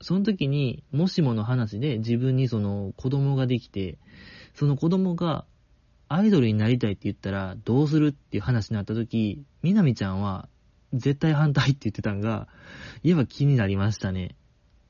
[0.01, 3.99] その時に、もしもの話で自分にその子供ができて、
[4.55, 5.47] その子供が
[6.09, 10.49] アイドルになりたいって言ったらどうするっていう話になった時、みなみちゃんは
[10.93, 12.49] 絶対反対って言ってたんが、
[13.03, 14.37] やっぱ気になりましたね。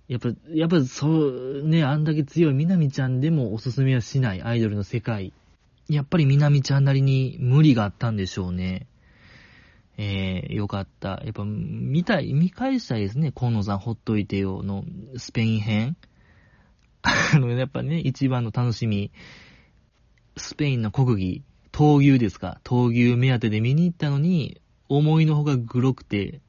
[0.09, 5.33] やっぱ、やっぱそう、ね、あんだけ強いみなみちゃんでもおすすめはしないアイドルの世界。
[5.89, 8.87] やっぱりみなみちゃんなりに無理があったんでしょうね。
[9.99, 11.23] えー、よかった。
[11.25, 13.33] やっぱ、見たい、見返したいですね。
[13.33, 14.85] 河野さんほっといてよの
[15.17, 15.97] スペイン編。
[17.03, 19.11] あの、やっぱね、一番の楽しみ。
[20.37, 22.61] スペインの国技、闘牛ですか？
[22.65, 26.41] 闘牛目当てで見に行ったのに、思いのほかグロくて、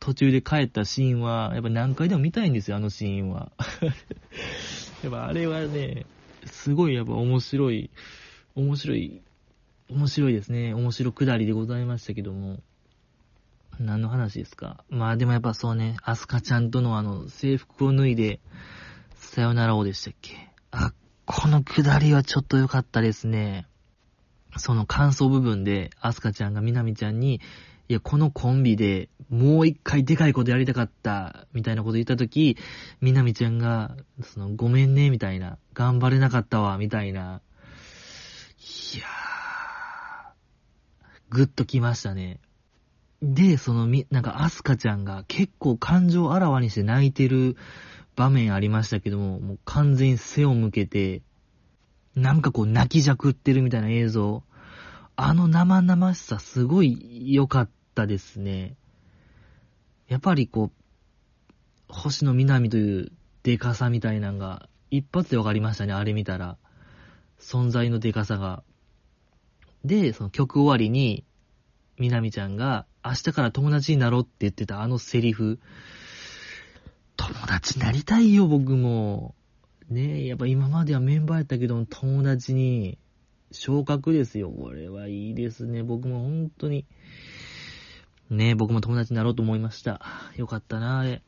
[0.00, 3.52] 途中で帰ったシーンは、やっぱ何回でも見たいんですよ、あのシーンは。
[5.04, 6.06] やっぱあれはね、
[6.46, 7.90] すごいやっぱ面白い、
[8.56, 9.22] 面白い、
[9.88, 10.74] 面白いですね。
[10.74, 12.60] 面白くだりでございましたけども。
[13.78, 14.84] 何の話ですか？
[14.90, 18.40] まあでもやっぱそうね、アスカちゃんとのあの制服を脱いで、
[19.16, 20.50] さよならをでしたっけ？
[20.72, 20.92] あ、
[21.26, 23.66] このくだりはちょっと良かったですね。
[24.56, 27.40] その感想部分で、アスカちゃんがみなみちゃんに、
[27.88, 32.58] いや、このコンビでもう一回でかいことやりたかった、みたいなこと言ったとき、
[33.00, 37.40] みなみちゃんが、その、ごめんね、みたいな、頑張れなかったわ、みたいな。
[38.94, 40.32] いやー、
[41.30, 42.40] ぐっときましたね。
[43.22, 47.56] で、そのみ、なんか、アスカちゃんが結構感情あらわにして泣いてる
[48.16, 51.22] 場面ありましたけども、もう完全に背を向けて、
[52.14, 54.42] なんかこう泣きじゃくってるみたいな映像。
[55.16, 58.76] あの生々しさすごい良かったですね。
[60.08, 60.72] やっぱりこう、
[61.88, 63.12] 星野みなみという
[63.42, 66.56] デカさみたいなのが一発で分かりましたね、あれ見たら。
[67.38, 68.62] 存在のデカさが。
[69.84, 71.24] で、その曲終わりに、
[71.98, 75.58] みなみちゃんが明日から友達になろうって言ってたあのセリフ。
[77.28, 79.36] 友達になりたいよ、僕も。
[79.88, 82.98] ねえ、やっぱ今まではメンバーやったけど、友達に
[83.52, 84.50] 昇格ですよ。
[84.50, 85.84] これはいいですね。
[85.84, 86.84] 僕も本当に、
[88.28, 90.00] ねえ僕も友達になろうと思いました。
[90.36, 91.22] よかったな、あれ。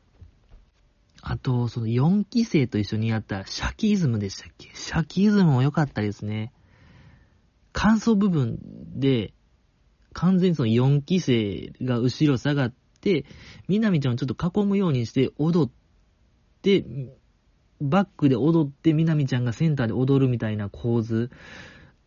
[1.21, 4.71] あと、その4期生と一緒にやったシャキイズムでしたっけ？
[4.73, 6.51] シャキイズムも良かったですね。
[7.71, 8.59] 感想部分
[8.99, 9.33] で、
[10.11, 13.25] 完全にその4期生が後ろ下がって、
[13.67, 15.71] みなみちゃんをちょっと囲むようにして踊っ
[16.65, 16.83] て、
[17.79, 21.29] バックで踊って、みなみちゃんがセンターで踊るみたいな構図。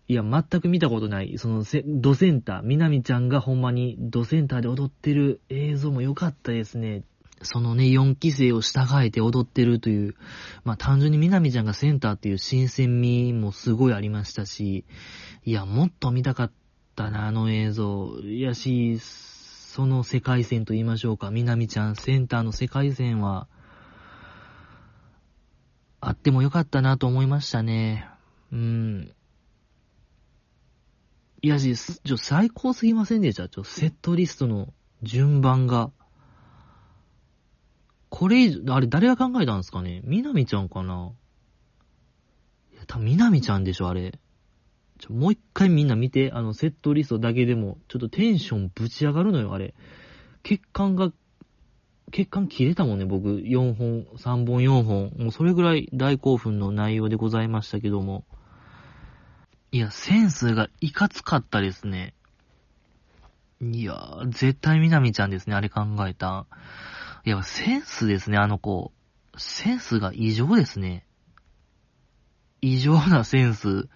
[0.08, 1.38] いや、全く見たことない。
[1.38, 7.04] そのドセンター、みなみちゃんがほんまにドセンターで踊ってる映像も良かったですね。
[7.42, 10.16] そのね、4期生を従えて踊ってるという、
[10.64, 14.84] まあ単純にみなみちゃんがセンターっていう新鮮味もすごいありましたし、
[15.44, 16.52] いや、もっと見たかっ
[16.96, 18.18] たな、あの映像。
[18.24, 23.46] いやし、その世界線と言いましょうか、みなみちゃんセンターの世界線は、
[26.00, 28.08] あってもよかったなと思いましたね。
[28.52, 29.12] うん。
[31.42, 33.48] いやし、ちょ、最高すぎませんでした？
[33.48, 34.72] ちょ、セットリストの
[35.02, 35.90] 順番が。
[38.08, 40.00] これ以上、あれ誰が考えたんですかね？
[40.04, 41.12] みなみちゃんかな？
[42.72, 44.18] いや、多分みなみちゃんでしょ、あれ。
[44.98, 49.74] ちょ、もう一回みんな見て、あの、セットリストだけでも、ちょっとテンションぶち上がるのよ、あれ。
[50.42, 51.12] 血管が、
[52.10, 53.38] 血管切れたもんね、僕。
[53.38, 55.12] 4本、3本、4本。
[55.18, 58.24] もうそれぐらい大興奮の内容でございましたけども。
[59.70, 62.14] いや、センスがいかつかったですね。
[63.60, 66.46] いやー、絶対みなみちゃんですね、あれ考えた。
[67.24, 68.92] いや、センスですね、あの子。
[69.36, 71.04] センスが異常ですね。
[72.60, 73.88] 異常なセンス、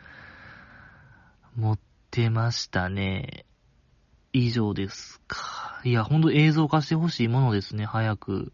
[1.56, 1.78] 持っ
[2.10, 3.46] てましたね。
[4.32, 5.80] 以上ですか。
[5.84, 8.52] いや、ほんと映像化してほしいものですね、早く。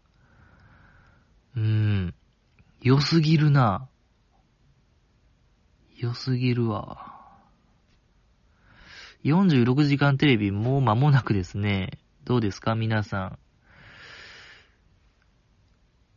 [1.55, 2.15] うーん。
[2.81, 3.87] 良すぎるな。
[5.97, 7.15] 良すぎるわ。
[9.23, 11.99] 46時間テレビもう間もなくですね。
[12.23, 12.75] どうですか？
[12.75, 13.39] 皆さん。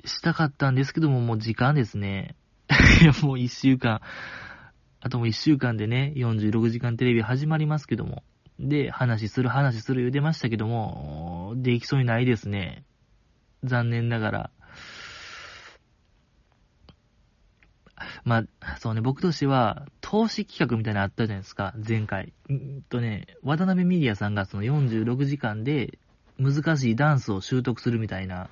[0.04, 2.36] したかったんですけども、もう時間ですね。
[3.00, 4.00] いや、もう一週間。
[5.00, 8.22] あともう一週間でね、46時間テレビ始まりますけども。
[8.58, 12.84] で、話する話する言うてましたけども、できそうにないですね。
[13.64, 14.50] 残念ながら。
[18.24, 22.32] まあ、そうね、僕としては、投資企画みたいなのあったじゃないですか、前回。
[22.48, 25.98] うんとね、渡辺メディアさんがその46時間で
[26.38, 28.50] 難しいダンスを習得するみたいな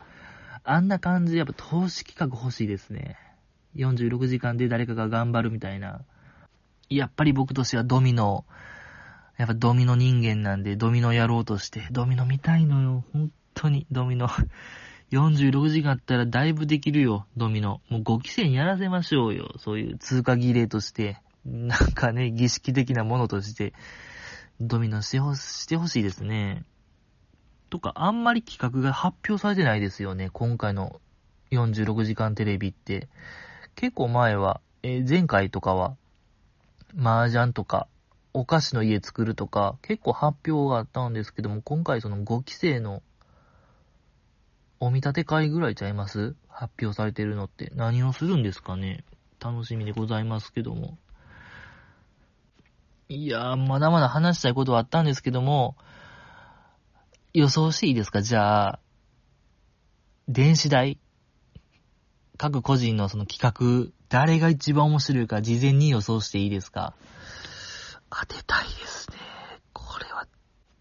[0.65, 3.17] あんな感じでやっぱ投資企画欲しいですね。
[3.77, 6.03] 46時間で誰かが頑張るみたいな。
[6.89, 8.45] やっぱり僕としてはドミノ、
[9.41, 13.05] やっぱドミノ人間なんで、ドミノやろうとして、ドミノ見たいのよ。
[13.15, 14.29] 本当に、ドミノ。
[15.13, 17.81] 46時間あったらだいぶできるよ、ドミノ。
[17.89, 19.55] もう5期生にやらせましょうよ。
[19.57, 21.23] そういう通過儀礼として。
[21.47, 23.73] なんかね、儀式的なものとして、
[24.61, 26.67] ドミノしてほしてほしいですね。
[27.71, 30.29] とか、あんまり企画が発表されてないですよね。
[30.35, 31.01] 今回の
[31.51, 33.09] 46時間テレビって。
[33.75, 35.97] 結構前は、えー、前回とかは、
[36.95, 37.89] 麻雀とか、
[38.33, 43.03] お菓子の家作るとか、結構発表があったんですけども、今回その5期生の、
[44.79, 46.35] お見立て会ぐらいちゃいます？
[46.49, 47.71] 発表されてるのって。
[47.75, 49.05] 何をするんですかね？
[49.39, 50.97] 楽しみでございますけども。
[53.09, 55.77] いやー、まだまだ話したいことはあったんですけども、
[57.35, 58.23] 予想していいですか？
[58.23, 58.79] じゃあ、
[60.29, 60.99] 電子代？
[62.39, 66.95] 各個人のその企画、誰が一番面白いか事前に予想していいですか？
[68.11, 69.17] 当てたいですね。
[69.73, 70.27] これは、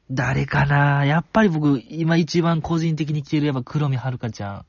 [0.09, 1.05] 誰かな？
[1.05, 4.65] やっぱり僕、今一番個人的に来てるやっぱ黒見遥ちゃん。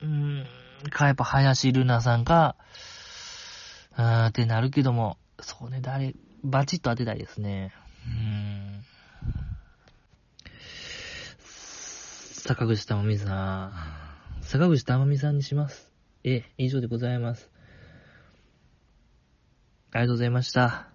[0.00, 0.46] うーん、
[0.90, 2.56] か、やっぱ林ルナさんか、
[3.96, 7.72] うーんってなるけども、そうね、誰、バチッと当てたいですね。
[8.06, 8.84] うーん。
[12.46, 13.72] 坂口珠美さん。
[14.42, 15.90] 坂口珠美さんにします。
[16.24, 17.50] え、以上でございます。
[19.92, 20.93] ありがとうございました。